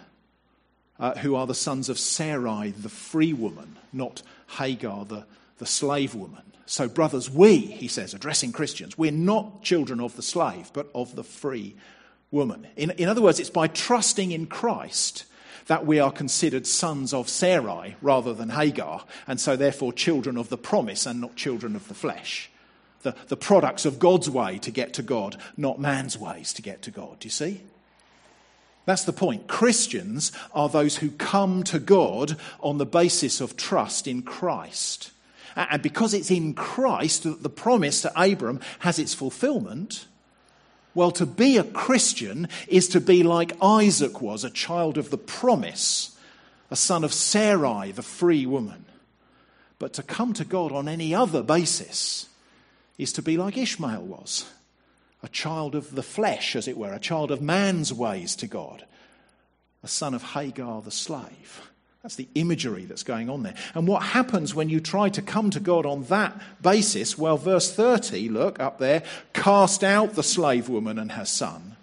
uh, 1.00 1.16
who 1.16 1.36
are 1.36 1.48
the 1.48 1.56
sons 1.56 1.90
of 1.90 1.98
Sarai, 1.98 2.72
the 2.72 2.90
free 2.90 3.34
woman, 3.34 3.78
not 3.92 4.22
Hagar, 4.58 5.06
the, 5.06 5.26
the 5.58 5.66
slave 5.66 6.16
woman. 6.16 6.44
So, 6.66 6.88
brothers, 6.88 7.30
we, 7.30 7.58
he 7.58 7.88
says, 7.88 8.14
addressing 8.14 8.52
Christians, 8.52 8.98
we're 8.98 9.12
not 9.12 9.64
children 9.64 10.00
of 10.00 10.16
the 10.16 10.22
slave, 10.22 10.72
but 10.74 10.90
of 10.96 11.16
the 11.16 11.24
free 11.24 11.76
woman. 12.32 12.68
In, 12.76 12.92
in 12.92 13.10
other 13.10 13.22
words, 13.22 13.40
it's 13.40 13.50
by 13.50 13.68
trusting 13.68 14.32
in 14.32 14.48
Christ 14.48 15.26
that 15.68 15.86
we 15.86 16.00
are 16.00 16.12
considered 16.12 16.68
sons 16.68 17.14
of 17.14 17.30
Sarai 17.30 17.96
rather 18.02 18.34
than 18.34 18.50
Hagar, 18.50 19.06
and 19.28 19.40
so 19.40 19.56
therefore 19.56 19.94
children 19.94 20.38
of 20.38 20.50
the 20.50 20.58
promise 20.58 21.06
and 21.06 21.22
not 21.22 21.36
children 21.36 21.76
of 21.76 21.88
the 21.88 21.94
flesh. 21.94 22.50
The, 23.04 23.16
the 23.28 23.38
products 23.38 23.86
of 23.86 24.00
God's 24.00 24.30
way 24.30 24.60
to 24.60 24.72
get 24.72 24.94
to 24.94 25.02
God, 25.02 25.38
not 25.58 25.80
man's 25.80 26.18
ways 26.18 26.54
to 26.54 26.62
get 26.62 26.82
to 26.84 26.92
God. 26.92 27.20
Do 27.20 27.26
you 27.26 27.32
see? 27.32 27.62
That's 28.86 29.04
the 29.04 29.14
point. 29.14 29.48
Christians 29.48 30.32
are 30.54 30.70
those 30.70 30.98
who 30.98 31.12
come 31.12 31.64
to 31.64 31.80
God 31.80 32.38
on 32.62 32.78
the 32.78 32.86
basis 32.86 33.40
of 33.40 33.56
trust 33.56 34.08
in 34.08 34.24
Christ. 34.24 35.12
And 35.56 35.82
because 35.82 36.14
it's 36.14 36.32
in 36.32 36.54
Christ 36.54 37.24
that 37.24 37.44
the 37.44 37.50
promise 37.50 38.02
to 38.02 38.22
Abram 38.22 38.60
has 38.80 39.00
its 39.00 39.14
fulfillment, 39.14 40.08
well, 40.96 41.12
to 41.12 41.26
be 41.26 41.58
a 41.58 41.64
Christian 41.64 42.48
is 42.68 42.88
to 42.90 43.02
be 43.02 43.24
like 43.24 43.58
Isaac 43.62 44.22
was, 44.22 44.44
a 44.44 44.50
child 44.50 44.98
of 44.98 45.10
the 45.10 45.18
promise, 45.18 46.18
a 46.70 46.76
son 46.76 47.04
of 47.04 47.14
Sarai, 47.14 47.92
the 47.92 48.04
free 48.04 48.46
woman. 48.46 48.86
But 49.80 49.94
to 49.94 50.04
come 50.04 50.34
to 50.34 50.46
God 50.46 50.72
on 50.72 50.88
any 50.88 51.14
other 51.14 51.42
basis 51.42 52.28
is 52.98 53.12
to 53.14 53.22
be 53.22 53.38
like 53.38 53.58
Ishmael 53.58 54.04
was, 54.04 54.46
a 55.24 55.30
child 55.30 55.74
of 55.74 55.96
the 55.96 56.04
flesh, 56.04 56.56
as 56.56 56.68
it 56.68 56.78
were, 56.78 56.94
a 56.94 57.00
child 57.00 57.32
of 57.32 57.42
man's 57.42 57.92
ways 57.92 58.36
to 58.38 58.48
God, 58.48 58.86
a 59.82 59.88
son 59.88 60.14
of 60.14 60.24
Hagar 60.24 60.82
the 60.82 60.92
slave. 60.92 61.70
That's 62.04 62.16
the 62.16 62.28
imagery 62.36 62.84
that's 62.84 63.04
going 63.04 63.30
on 63.30 63.44
there. 63.44 63.56
And 63.74 63.88
what 63.88 64.04
happens 64.04 64.54
when 64.54 64.68
you 64.68 64.82
try 64.82 65.08
to 65.08 65.22
come 65.22 65.50
to 65.52 65.62
God 65.62 65.86
on 65.86 66.04
that 66.06 66.40
basis? 66.62 67.18
Well, 67.18 67.38
verse 67.38 67.74
30, 67.74 68.28
look 68.28 68.60
up 68.60 68.78
there, 68.78 69.04
cast 69.32 69.86
out 69.86 70.14
the 70.14 70.22
slave 70.22 70.68
woman 70.68 71.00
and 71.00 71.14
her 71.14 71.24
son, 71.24 71.78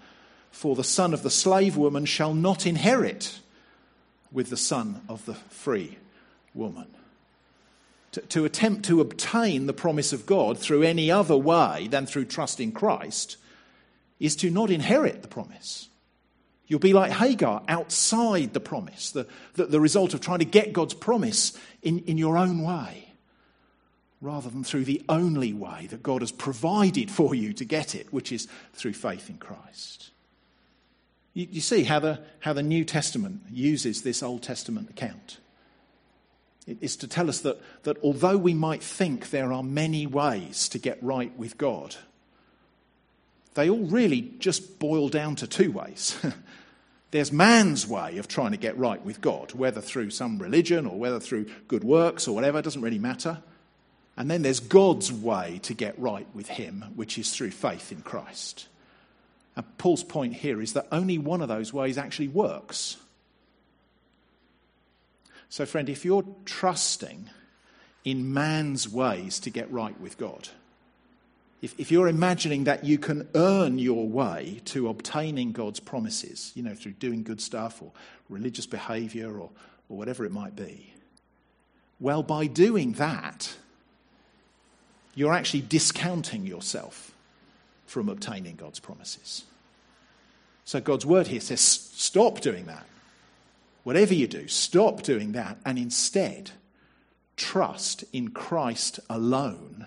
for 0.52 0.76
the 0.76 0.84
son 0.84 1.14
of 1.14 1.22
the 1.22 1.30
slave 1.30 1.78
woman 1.78 2.04
shall 2.04 2.34
not 2.34 2.66
inherit 2.66 3.40
with 4.30 4.50
the 4.50 4.58
son 4.58 5.00
of 5.08 5.24
the 5.24 5.34
free 5.34 5.96
woman. 6.52 6.86
To, 8.12 8.20
to 8.20 8.44
attempt 8.44 8.84
to 8.86 9.00
obtain 9.00 9.66
the 9.66 9.72
promise 9.72 10.12
of 10.12 10.26
God 10.26 10.58
through 10.58 10.82
any 10.82 11.10
other 11.10 11.36
way 11.36 11.88
than 11.88 12.04
through 12.04 12.26
trust 12.26 12.60
in 12.60 12.72
Christ 12.72 13.38
is 14.18 14.36
to 14.36 14.50
not 14.50 14.70
inherit 14.70 15.22
the 15.22 15.28
promise. 15.28 15.88
You'll 16.70 16.78
be 16.78 16.92
like 16.92 17.10
Hagar, 17.10 17.64
outside 17.66 18.54
the 18.54 18.60
promise, 18.60 19.10
the, 19.10 19.26
the, 19.54 19.66
the, 19.66 19.80
result 19.80 20.14
of 20.14 20.20
trying 20.20 20.38
to 20.38 20.44
get 20.44 20.72
God's 20.72 20.94
promise 20.94 21.58
in, 21.82 21.98
in 22.04 22.16
your 22.16 22.38
own 22.38 22.62
way, 22.62 23.08
rather 24.20 24.48
than 24.48 24.62
through 24.62 24.84
the 24.84 25.02
only 25.08 25.52
way 25.52 25.88
that 25.90 26.00
God 26.00 26.22
has 26.22 26.30
provided 26.30 27.10
for 27.10 27.34
you 27.34 27.52
to 27.54 27.64
get 27.64 27.96
it, 27.96 28.12
which 28.12 28.30
is 28.30 28.46
through 28.72 28.92
faith 28.92 29.28
in 29.28 29.38
Christ. 29.38 30.10
You, 31.34 31.48
you 31.50 31.60
see 31.60 31.82
how 31.82 31.98
the, 31.98 32.20
how 32.38 32.52
the 32.52 32.62
New 32.62 32.84
Testament 32.84 33.40
uses 33.50 34.02
this 34.02 34.22
Old 34.22 34.44
Testament 34.44 34.90
account. 34.90 35.38
It 36.68 36.78
is 36.80 36.94
to 36.98 37.08
tell 37.08 37.28
us 37.28 37.40
that, 37.40 37.60
that 37.82 37.96
although 38.00 38.36
we 38.36 38.54
might 38.54 38.84
think 38.84 39.30
there 39.30 39.52
are 39.52 39.64
many 39.64 40.06
ways 40.06 40.68
to 40.68 40.78
get 40.78 41.02
right 41.02 41.36
with 41.36 41.58
God, 41.58 41.96
they 43.54 43.68
all 43.68 43.86
really 43.86 44.32
just 44.38 44.78
boil 44.78 45.08
down 45.08 45.34
to 45.34 45.48
two 45.48 45.72
ways. 45.72 46.16
There's 47.10 47.32
man's 47.32 47.86
way 47.86 48.18
of 48.18 48.28
trying 48.28 48.52
to 48.52 48.56
get 48.56 48.78
right 48.78 49.04
with 49.04 49.20
God, 49.20 49.52
whether 49.52 49.80
through 49.80 50.10
some 50.10 50.38
religion 50.38 50.86
or 50.86 50.98
whether 50.98 51.18
through 51.18 51.46
good 51.66 51.82
works 51.82 52.28
or 52.28 52.34
whatever, 52.34 52.58
it 52.58 52.62
doesn't 52.62 52.82
really 52.82 53.00
matter. 53.00 53.42
And 54.16 54.30
then 54.30 54.42
there's 54.42 54.60
God's 54.60 55.12
way 55.12 55.60
to 55.64 55.74
get 55.74 55.98
right 55.98 56.26
with 56.34 56.48
Him, 56.48 56.84
which 56.94 57.18
is 57.18 57.32
through 57.32 57.50
faith 57.50 57.90
in 57.90 58.02
Christ. 58.02 58.68
And 59.56 59.66
Paul's 59.78 60.04
point 60.04 60.34
here 60.34 60.62
is 60.62 60.74
that 60.74 60.86
only 60.92 61.18
one 61.18 61.42
of 61.42 61.48
those 61.48 61.72
ways 61.72 61.98
actually 61.98 62.28
works. 62.28 62.96
So, 65.48 65.66
friend, 65.66 65.88
if 65.88 66.04
you're 66.04 66.24
trusting 66.44 67.28
in 68.04 68.32
man's 68.32 68.88
ways 68.88 69.40
to 69.40 69.50
get 69.50 69.70
right 69.72 69.98
with 70.00 70.16
God, 70.16 70.48
if, 71.62 71.78
if 71.78 71.92
you're 71.92 72.08
imagining 72.08 72.64
that 72.64 72.84
you 72.84 72.98
can 72.98 73.28
earn 73.34 73.78
your 73.78 74.08
way 74.08 74.60
to 74.66 74.88
obtaining 74.88 75.52
God's 75.52 75.80
promises, 75.80 76.52
you 76.54 76.62
know, 76.62 76.74
through 76.74 76.92
doing 76.92 77.22
good 77.22 77.40
stuff 77.40 77.82
or 77.82 77.92
religious 78.28 78.66
behavior 78.66 79.28
or, 79.38 79.50
or 79.88 79.96
whatever 79.98 80.24
it 80.24 80.32
might 80.32 80.56
be, 80.56 80.94
well, 81.98 82.22
by 82.22 82.46
doing 82.46 82.92
that, 82.94 83.54
you're 85.14 85.34
actually 85.34 85.60
discounting 85.60 86.46
yourself 86.46 87.12
from 87.86 88.08
obtaining 88.08 88.56
God's 88.56 88.80
promises. 88.80 89.44
So 90.64 90.80
God's 90.80 91.04
word 91.04 91.26
here 91.26 91.40
says 91.40 91.60
stop 91.60 92.40
doing 92.40 92.66
that. 92.66 92.86
Whatever 93.82 94.14
you 94.14 94.26
do, 94.26 94.48
stop 94.48 95.02
doing 95.02 95.32
that 95.32 95.58
and 95.66 95.78
instead 95.78 96.52
trust 97.36 98.04
in 98.12 98.30
Christ 98.30 99.00
alone 99.10 99.86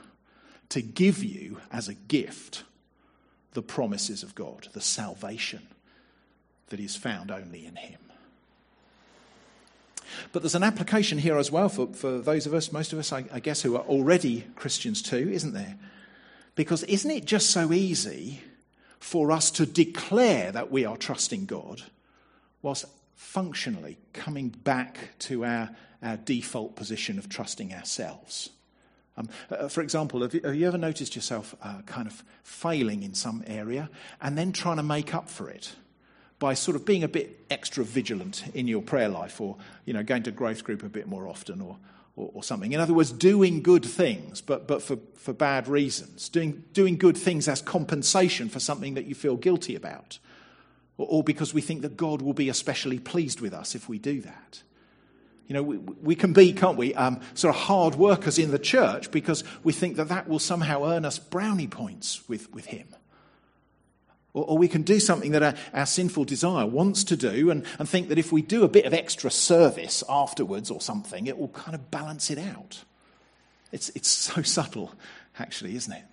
to 0.74 0.82
give 0.82 1.24
you 1.24 1.60
as 1.72 1.88
a 1.88 1.94
gift 1.94 2.64
the 3.54 3.62
promises 3.62 4.24
of 4.24 4.34
God, 4.34 4.70
the 4.74 4.82
salvation 4.82 5.62
that 6.70 6.80
is 6.80 6.96
found 6.96 7.30
only 7.30 7.68
in 7.68 7.76
Him. 7.76 8.00
But 10.32 10.42
there's 10.42 10.56
an 10.56 10.64
application 10.64 11.20
here 11.20 11.38
as 11.38 11.52
well 11.52 11.70
for, 11.70 11.94
for 11.94 12.18
those 12.18 12.48
of 12.48 12.56
us, 12.56 12.72
most 12.72 12.92
of 12.92 12.98
us, 12.98 13.14
I, 13.14 13.24
I 13.32 13.40
guess, 13.40 13.62
who 13.62 13.76
are 13.76 13.84
already 13.84 14.48
Christians 14.56 15.04
too, 15.04 15.30
isn't 15.32 15.54
there? 15.54 15.78
Because 16.56 16.82
isn't 16.86 17.12
it 17.12 17.26
just 17.26 17.52
so 17.52 17.72
easy 17.72 18.42
for 19.00 19.32
us 19.32 19.52
to 19.52 19.68
declare 19.68 20.52
that 20.52 20.72
we 20.72 20.86
are 20.86 20.98
trusting 20.98 21.46
God 21.46 21.84
whilst 22.64 22.86
functionally 23.16 24.00
coming 24.12 24.50
back 24.50 25.10
to 25.20 25.46
our, 25.46 25.70
our 26.02 26.18
default 26.18 26.76
position 26.76 27.20
of 27.20 27.30
trusting 27.30 27.76
ourselves? 27.76 28.50
Um, 29.16 29.30
uh, 29.50 29.68
for 29.68 29.82
example, 29.82 30.22
have 30.22 30.34
you, 30.34 30.42
have 30.44 30.56
you, 30.56 30.68
ever 30.68 30.78
noticed 30.78 31.16
yourself 31.16 31.56
uh, 31.62 31.82
kind 31.86 32.08
of 32.08 32.24
failing 32.44 33.04
in 33.04 33.14
some 33.14 33.44
area 33.46 33.90
and 34.22 34.38
then 34.38 34.52
trying 34.52 34.78
to 34.78 34.84
make 34.84 35.14
up 35.14 35.30
for 35.30 35.50
it 35.50 35.74
by 36.40 36.56
sort 36.56 36.76
of 36.76 36.84
being 36.84 37.04
a 37.04 37.08
bit 37.08 37.40
extra 37.50 37.84
vigilant 37.84 38.44
in 38.54 38.68
your 38.68 38.82
prayer 38.82 39.10
life 39.10 39.40
or 39.40 39.56
you 39.86 39.94
know, 39.94 40.04
going 40.04 40.24
to 40.24 40.32
growth 40.32 40.64
group 40.64 40.84
a 40.84 40.90
bit 40.90 41.08
more 41.08 41.28
often 41.28 41.62
or, 41.62 41.78
or, 42.16 42.32
or 42.34 42.44
something? 42.44 42.72
In 42.72 42.80
other 42.80 42.94
words, 42.94 43.12
doing 43.12 43.62
good 43.62 43.86
things, 43.86 44.42
but, 44.42 44.68
but 44.68 44.82
for, 44.82 44.98
for 45.16 45.32
bad 45.32 45.68
reasons. 45.68 46.28
Doing, 46.28 46.64
doing 46.74 46.98
good 46.98 47.16
things 47.16 47.48
as 47.48 47.62
compensation 47.62 48.50
for 48.50 48.60
something 48.60 48.96
that 48.96 49.06
you 49.06 49.14
feel 49.14 49.38
guilty 49.38 49.76
about. 49.76 50.18
Or, 50.98 51.08
or 51.08 51.24
because 51.24 51.54
we 51.54 51.62
think 51.62 51.84
that 51.84 51.98
God 51.98 52.24
will 52.24 52.34
be 52.34 52.50
especially 52.50 52.98
pleased 52.98 53.42
with 53.42 53.54
us 53.54 53.76
if 53.76 53.88
we 53.88 54.00
do 54.00 54.22
that. 54.22 54.64
You 55.54 55.60
know, 55.60 55.64
we, 55.64 55.78
we 55.78 56.16
can 56.16 56.34
be, 56.34 56.52
can't 56.52 56.80
we, 56.80 56.96
um, 56.96 57.22
sort 57.36 57.54
of 57.54 57.62
hard 57.62 57.94
workers 57.94 58.40
in 58.40 58.50
the 58.50 58.58
church 58.58 59.12
because 59.12 59.44
we 59.64 59.72
think 59.72 59.98
that 59.98 60.08
that 60.08 60.28
will 60.28 60.40
somehow 60.40 60.84
earn 60.84 61.06
us 61.06 61.20
brownie 61.20 61.68
points 61.68 62.28
with, 62.28 62.52
with 62.52 62.66
Him. 62.66 62.88
Or, 64.34 64.46
or 64.46 64.58
we 64.58 64.68
can 64.68 64.82
do 64.82 65.00
something 65.00 65.30
that 65.34 65.44
our, 65.44 65.54
our, 65.72 65.86
sinful 65.86 66.26
desire 66.26 66.66
wants 66.66 67.04
to 67.04 67.16
do 67.16 67.52
and, 67.52 67.68
and 67.78 67.88
think 67.88 68.10
that 68.10 68.18
if 68.18 68.32
we 68.32 68.42
do 68.42 68.64
a 68.64 68.68
bit 68.68 68.86
of 68.86 68.96
extra 68.96 69.30
service 69.30 70.04
afterwards 70.10 70.72
or 70.72 70.82
something, 70.82 71.28
it 71.28 71.38
will 71.38 71.50
kind 71.50 71.76
of 71.76 71.92
balance 71.92 72.32
it 72.32 72.40
out. 72.40 72.84
It's, 73.72 73.90
it's 73.90 74.10
so 74.10 74.42
subtle, 74.42 74.92
actually, 75.38 75.76
isn't 75.76 75.94
it? 75.94 76.06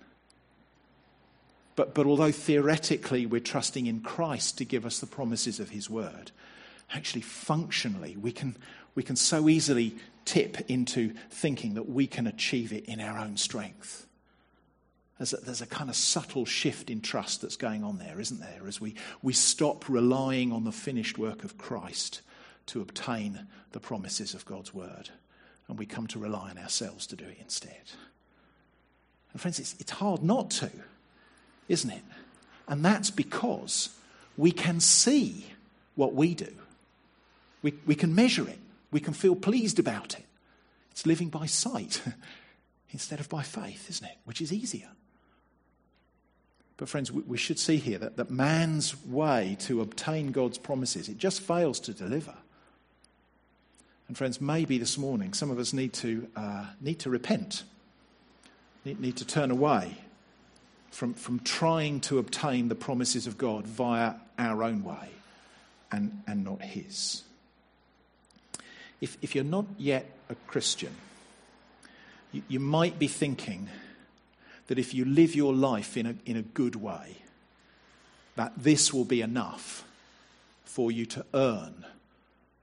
But, 1.75 1.95
but 1.95 2.05
although 2.05 2.31
theoretically 2.31 3.25
we're 3.25 3.41
trusting 3.41 3.87
in 3.87 4.01
Christ 4.01 4.59
to 4.59 4.65
give 4.65 4.85
us 4.85 4.99
the 4.99 5.07
promises 5.07 5.59
of 5.59 5.71
His 5.71 5.89
word, 5.89 6.29
actually, 6.93 7.21
functionally, 7.21 8.17
we 8.17 8.31
can, 8.31 8.55
we 8.95 9.03
can 9.03 9.15
so 9.15 9.49
easily 9.49 9.95
tip 10.25 10.69
into 10.69 11.13
thinking 11.29 11.75
that 11.75 11.89
we 11.89 12.07
can 12.07 12.27
achieve 12.27 12.73
it 12.73 12.85
in 12.85 12.99
our 12.99 13.17
own 13.17 13.37
strength. 13.37 14.05
There's 15.17 15.33
a, 15.33 15.37
there's 15.37 15.61
a, 15.61 15.67
kind 15.67 15.89
of 15.89 15.95
subtle 15.95 16.45
shift 16.45 16.89
in 16.89 17.01
trust 17.01 17.41
that's 17.41 17.55
going 17.55 17.83
on 17.83 17.99
there, 17.99 18.19
isn't 18.19 18.39
there? 18.39 18.67
As 18.67 18.81
we, 18.81 18.95
we 19.21 19.33
stop 19.33 19.87
relying 19.87 20.51
on 20.51 20.63
the 20.63 20.71
finished 20.71 21.17
work 21.17 21.43
of 21.43 21.57
Christ 21.57 22.21
to 22.67 22.81
obtain 22.81 23.47
the 23.71 23.79
promises 23.79 24.33
of 24.33 24.45
God's 24.45 24.73
word, 24.73 25.09
and 25.67 25.77
we 25.77 25.85
come 25.85 26.07
to 26.07 26.19
rely 26.19 26.49
on 26.49 26.57
ourselves 26.57 27.05
to 27.07 27.15
do 27.15 27.25
it 27.25 27.37
instead. 27.39 27.91
And, 29.31 29.41
friends, 29.41 29.59
it's, 29.59 29.75
it's 29.79 29.91
hard 29.91 30.23
not 30.23 30.49
to, 30.51 30.71
isn't 31.67 31.91
it? 31.91 32.03
And 32.67 32.83
that's 32.83 33.11
because 33.11 33.89
we 34.37 34.51
can 34.51 34.79
see 34.79 35.45
what 35.95 36.13
we 36.13 36.33
do, 36.33 36.51
we, 37.61 37.73
we 37.85 37.95
can 37.95 38.15
measure 38.15 38.47
it. 38.47 38.57
We 38.91 38.99
can 38.99 39.13
feel 39.13 39.35
pleased 39.35 39.79
about 39.79 40.15
it. 40.15 40.25
It's 40.91 41.05
living 41.05 41.29
by 41.29 41.45
sight 41.45 42.01
instead 42.91 43.19
of 43.19 43.29
by 43.29 43.43
faith, 43.43 43.89
isn't 43.89 44.05
it? 44.05 44.17
Which 44.25 44.41
is 44.41 44.51
easier. 44.51 44.89
But, 46.77 46.89
friends, 46.89 47.11
we 47.11 47.37
should 47.37 47.59
see 47.59 47.77
here 47.77 47.99
that, 47.99 48.17
that 48.17 48.31
man's 48.31 48.95
way 49.05 49.55
to 49.61 49.81
obtain 49.81 50.31
God's 50.31 50.57
promises, 50.57 51.09
it 51.09 51.17
just 51.17 51.41
fails 51.41 51.79
to 51.81 51.93
deliver. 51.93 52.33
And, 54.07 54.17
friends, 54.17 54.41
maybe 54.41 54.77
this 54.77 54.97
morning 54.97 55.33
some 55.33 55.51
of 55.51 55.59
us 55.59 55.73
need 55.73 55.93
to, 55.93 56.27
uh, 56.35 56.65
need 56.81 56.99
to 56.99 57.09
repent, 57.09 57.63
need, 58.83 58.99
need 58.99 59.17
to 59.17 59.25
turn 59.25 59.51
away 59.51 59.95
from, 60.89 61.13
from 61.13 61.39
trying 61.41 62.01
to 62.01 62.17
obtain 62.17 62.67
the 62.67 62.75
promises 62.75 63.27
of 63.27 63.37
God 63.37 63.65
via 63.65 64.15
our 64.37 64.63
own 64.63 64.83
way 64.83 65.09
and, 65.91 66.23
and 66.27 66.43
not 66.43 66.61
His 66.61 67.23
if, 69.01 69.17
if 69.21 69.35
you're 69.35 69.43
not 69.43 69.65
yet 69.77 70.09
a 70.29 70.35
Christian, 70.47 70.95
you, 72.31 72.43
you 72.47 72.59
might 72.59 72.97
be 72.99 73.07
thinking 73.07 73.67
that 74.67 74.79
if 74.79 74.93
you 74.93 75.03
live 75.03 75.35
your 75.35 75.53
life 75.53 75.97
in 75.97 76.05
a, 76.05 76.15
in 76.25 76.37
a 76.37 76.41
good 76.41 76.75
way, 76.75 77.17
that 78.35 78.53
this 78.55 78.93
will 78.93 79.03
be 79.03 79.21
enough 79.21 79.83
for 80.63 80.91
you 80.91 81.05
to 81.07 81.25
earn 81.33 81.85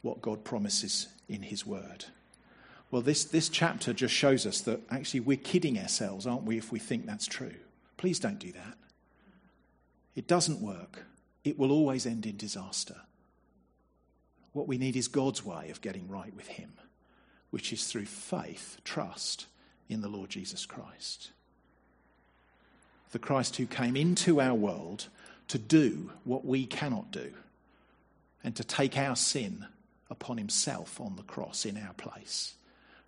what 0.00 0.22
God 0.22 0.44
promises 0.44 1.08
in 1.28 1.42
His 1.42 1.66
Word. 1.66 2.06
Well, 2.90 3.02
this, 3.02 3.24
this 3.24 3.50
chapter 3.50 3.92
just 3.92 4.14
shows 4.14 4.46
us 4.46 4.62
that 4.62 4.80
actually 4.90 5.20
we're 5.20 5.36
kidding 5.36 5.78
ourselves, 5.78 6.26
aren't 6.26 6.44
we, 6.44 6.56
if 6.56 6.72
we 6.72 6.78
think 6.78 7.04
that's 7.04 7.26
true? 7.26 7.54
Please 7.98 8.18
don't 8.18 8.38
do 8.38 8.52
that. 8.52 8.78
It 10.16 10.26
doesn't 10.26 10.60
work, 10.60 11.04
it 11.44 11.58
will 11.58 11.70
always 11.70 12.06
end 12.06 12.24
in 12.24 12.36
disaster. 12.36 12.96
What 14.52 14.68
we 14.68 14.78
need 14.78 14.96
is 14.96 15.08
God's 15.08 15.44
way 15.44 15.70
of 15.70 15.80
getting 15.80 16.08
right 16.08 16.34
with 16.34 16.46
Him, 16.46 16.72
which 17.50 17.72
is 17.72 17.86
through 17.86 18.06
faith, 18.06 18.78
trust 18.84 19.46
in 19.88 20.00
the 20.00 20.08
Lord 20.08 20.30
Jesus 20.30 20.66
Christ. 20.66 21.30
The 23.12 23.18
Christ 23.18 23.56
who 23.56 23.66
came 23.66 23.96
into 23.96 24.40
our 24.40 24.54
world 24.54 25.08
to 25.48 25.58
do 25.58 26.10
what 26.24 26.44
we 26.44 26.66
cannot 26.66 27.10
do 27.10 27.32
and 28.44 28.54
to 28.56 28.64
take 28.64 28.96
our 28.98 29.16
sin 29.16 29.66
upon 30.10 30.38
Himself 30.38 31.00
on 31.00 31.16
the 31.16 31.22
cross 31.22 31.64
in 31.64 31.76
our 31.76 31.94
place, 31.94 32.54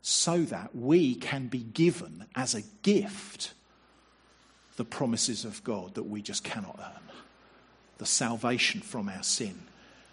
so 0.03 0.43
that 0.45 0.75
we 0.75 1.15
can 1.15 1.47
be 1.47 1.59
given 1.59 2.25
as 2.35 2.55
a 2.55 2.63
gift 2.83 3.53
the 4.77 4.85
promises 4.85 5.45
of 5.45 5.63
God 5.63 5.95
that 5.95 6.05
we 6.05 6.23
just 6.23 6.43
cannot 6.43 6.79
earn 6.79 7.11
the 7.99 8.07
salvation 8.07 8.81
from 8.81 9.11
our 9.11 9.23
sin 9.23 9.61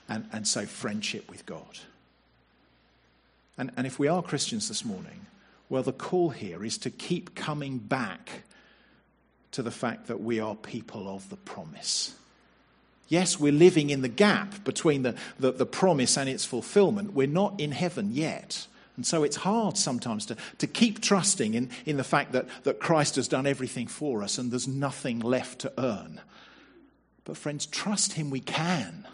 and, 0.10 0.28
and 0.32 0.48
so 0.48 0.66
friendship 0.66 1.30
with 1.30 1.46
God. 1.46 1.80
And, 3.58 3.72
and 3.76 3.88
if 3.88 4.00
we 4.00 4.08
are 4.08 4.22
Christians 4.22 4.68
this 4.68 4.86
morning, 4.86 5.26
well, 5.70 5.84
the 5.84 5.92
call 5.92 6.30
here 6.30 6.64
is 6.64 6.78
to 6.80 6.90
keep 6.90 7.36
coming 7.36 7.78
back 7.78 8.44
to 9.52 9.62
the 9.62 9.72
fact 9.72 10.08
that 10.08 10.22
we 10.22 10.40
are 10.40 10.56
people 10.56 11.14
of 11.14 11.30
the 11.30 11.36
promise. 11.36 12.14
Yes, 13.10 13.40
we're 13.40 13.54
living 13.54 13.90
in 13.90 14.02
the 14.02 14.10
gap 14.10 14.64
between 14.64 15.04
the, 15.04 15.16
the, 15.40 15.52
the, 15.52 15.66
promise 15.66 16.18
and 16.18 16.30
its 16.30 16.46
fulfillment. 16.46 17.14
We're 17.14 17.28
not 17.28 17.60
in 17.60 17.72
heaven 17.72 18.12
yet. 18.14 18.68
And 18.98 19.06
so 19.06 19.24
it's 19.24 19.38
hard 19.38 19.78
sometimes 19.78 20.26
to, 20.28 20.38
to 20.58 20.68
keep 20.68 21.02
trusting 21.02 21.54
in, 21.54 21.70
in 21.86 21.98
the 21.98 22.04
fact 22.04 22.34
that, 22.34 22.48
that 22.64 22.80
Christ 22.80 23.16
has 23.16 23.28
done 23.28 23.48
everything 23.48 23.88
for 23.88 24.24
us 24.24 24.38
and 24.38 24.52
there's 24.52 24.68
nothing 24.68 25.20
left 25.20 25.60
to 25.60 25.72
earn. 25.78 26.20
But, 27.24 27.38
friends, 27.38 27.66
trust 27.66 28.14
Him 28.14 28.30
we 28.30 28.40
can 28.40 29.08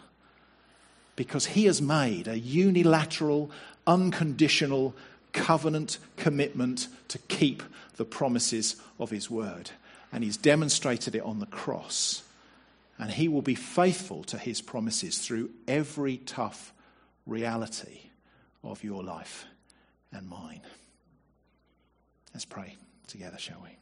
because 1.15 1.47
he 1.47 1.65
has 1.65 1.81
made 1.81 2.27
a 2.27 2.39
unilateral, 2.39 3.51
unconditional 3.85 4.95
covenant 5.31 5.97
commitment 6.17 6.87
to 7.07 7.17
keep 7.19 7.63
the 7.97 8.05
promises 8.05 8.75
of 8.99 9.09
his 9.09 9.29
word. 9.29 9.71
And 10.11 10.23
he's 10.23 10.37
demonstrated 10.37 11.15
it 11.15 11.23
on 11.23 11.39
the 11.39 11.45
cross. 11.47 12.23
And 12.97 13.11
he 13.11 13.27
will 13.27 13.41
be 13.41 13.55
faithful 13.55 14.23
to 14.25 14.37
his 14.37 14.61
promises 14.61 15.17
through 15.19 15.49
every 15.67 16.17
tough 16.17 16.73
reality 17.25 18.01
of 18.63 18.83
your 18.83 19.03
life 19.03 19.45
and 20.11 20.29
mine. 20.29 20.61
Let's 22.33 22.45
pray 22.45 22.75
together, 23.07 23.37
shall 23.37 23.63
we? 23.63 23.77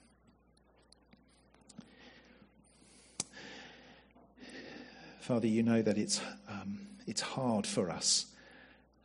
Father, 5.19 5.47
you 5.47 5.63
know 5.63 5.81
that 5.81 5.97
it's. 5.97 6.19
Um, 6.49 6.90
it's 7.07 7.21
hard 7.21 7.65
for 7.65 7.89
us 7.89 8.27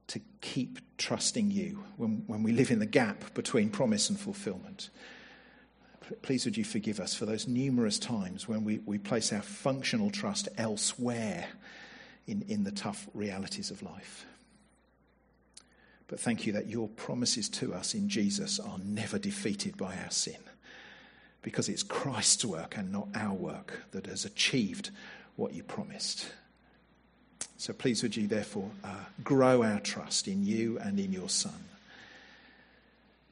to 0.09 0.21
keep 0.41 0.79
trusting 0.99 1.51
you 1.51 1.83
when, 1.97 2.23
when 2.27 2.43
we 2.43 2.53
live 2.53 2.71
in 2.71 2.79
the 2.79 2.87
gap 2.87 3.35
between 3.35 3.71
promise 3.71 4.09
and 4.09 4.19
fulfillment. 4.19 4.91
Please 6.23 6.45
would 6.45 6.57
you 6.57 6.65
forgive 6.65 7.01
us 7.01 7.15
for 7.15 7.27
those 7.27 7.49
numerous 7.49 7.99
times 7.99 8.47
when 8.47 8.63
we, 8.63 8.79
we 8.87 8.99
place 8.99 9.33
our 9.33 9.43
functional 9.43 10.11
trust 10.11 10.49
elsewhere 10.57 11.47
in, 12.29 12.45
in 12.49 12.63
the 12.63 12.71
tough 12.71 13.09
realities 13.15 13.73
of 13.73 13.83
life. 13.83 14.25
But 16.07 16.21
thank 16.21 16.47
you 16.47 16.53
that 16.53 16.69
your 16.69 16.89
promises 16.89 17.49
to 17.49 17.75
us 17.75 17.95
in 17.95 18.09
Jesus 18.09 18.61
are 18.61 18.79
never 18.85 19.19
defeated 19.19 19.77
by 19.77 19.97
our 19.97 20.11
sin, 20.11 20.39
because 21.43 21.69
it's 21.69 21.83
Christ's 21.83 22.45
work 22.45 22.77
and 22.77 22.93
not 22.93 23.09
our 23.17 23.35
work 23.35 23.83
that 23.91 24.07
has 24.07 24.25
achieved 24.25 24.91
what 25.35 25.53
you 25.53 25.65
promised. 25.65 26.27
So 27.59 27.73
please 27.73 28.03
would 28.03 28.17
you 28.17 28.27
therefore 28.27 28.71
uh, 28.85 29.05
grow 29.25 29.63
our 29.63 29.81
trust 29.81 30.29
in 30.29 30.45
you 30.45 30.79
and 30.79 31.01
in 31.01 31.13
your 31.13 31.29
Son 31.29 31.65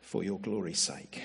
for 0.01 0.23
your 0.23 0.39
glory's 0.39 0.81
sake. 0.81 1.23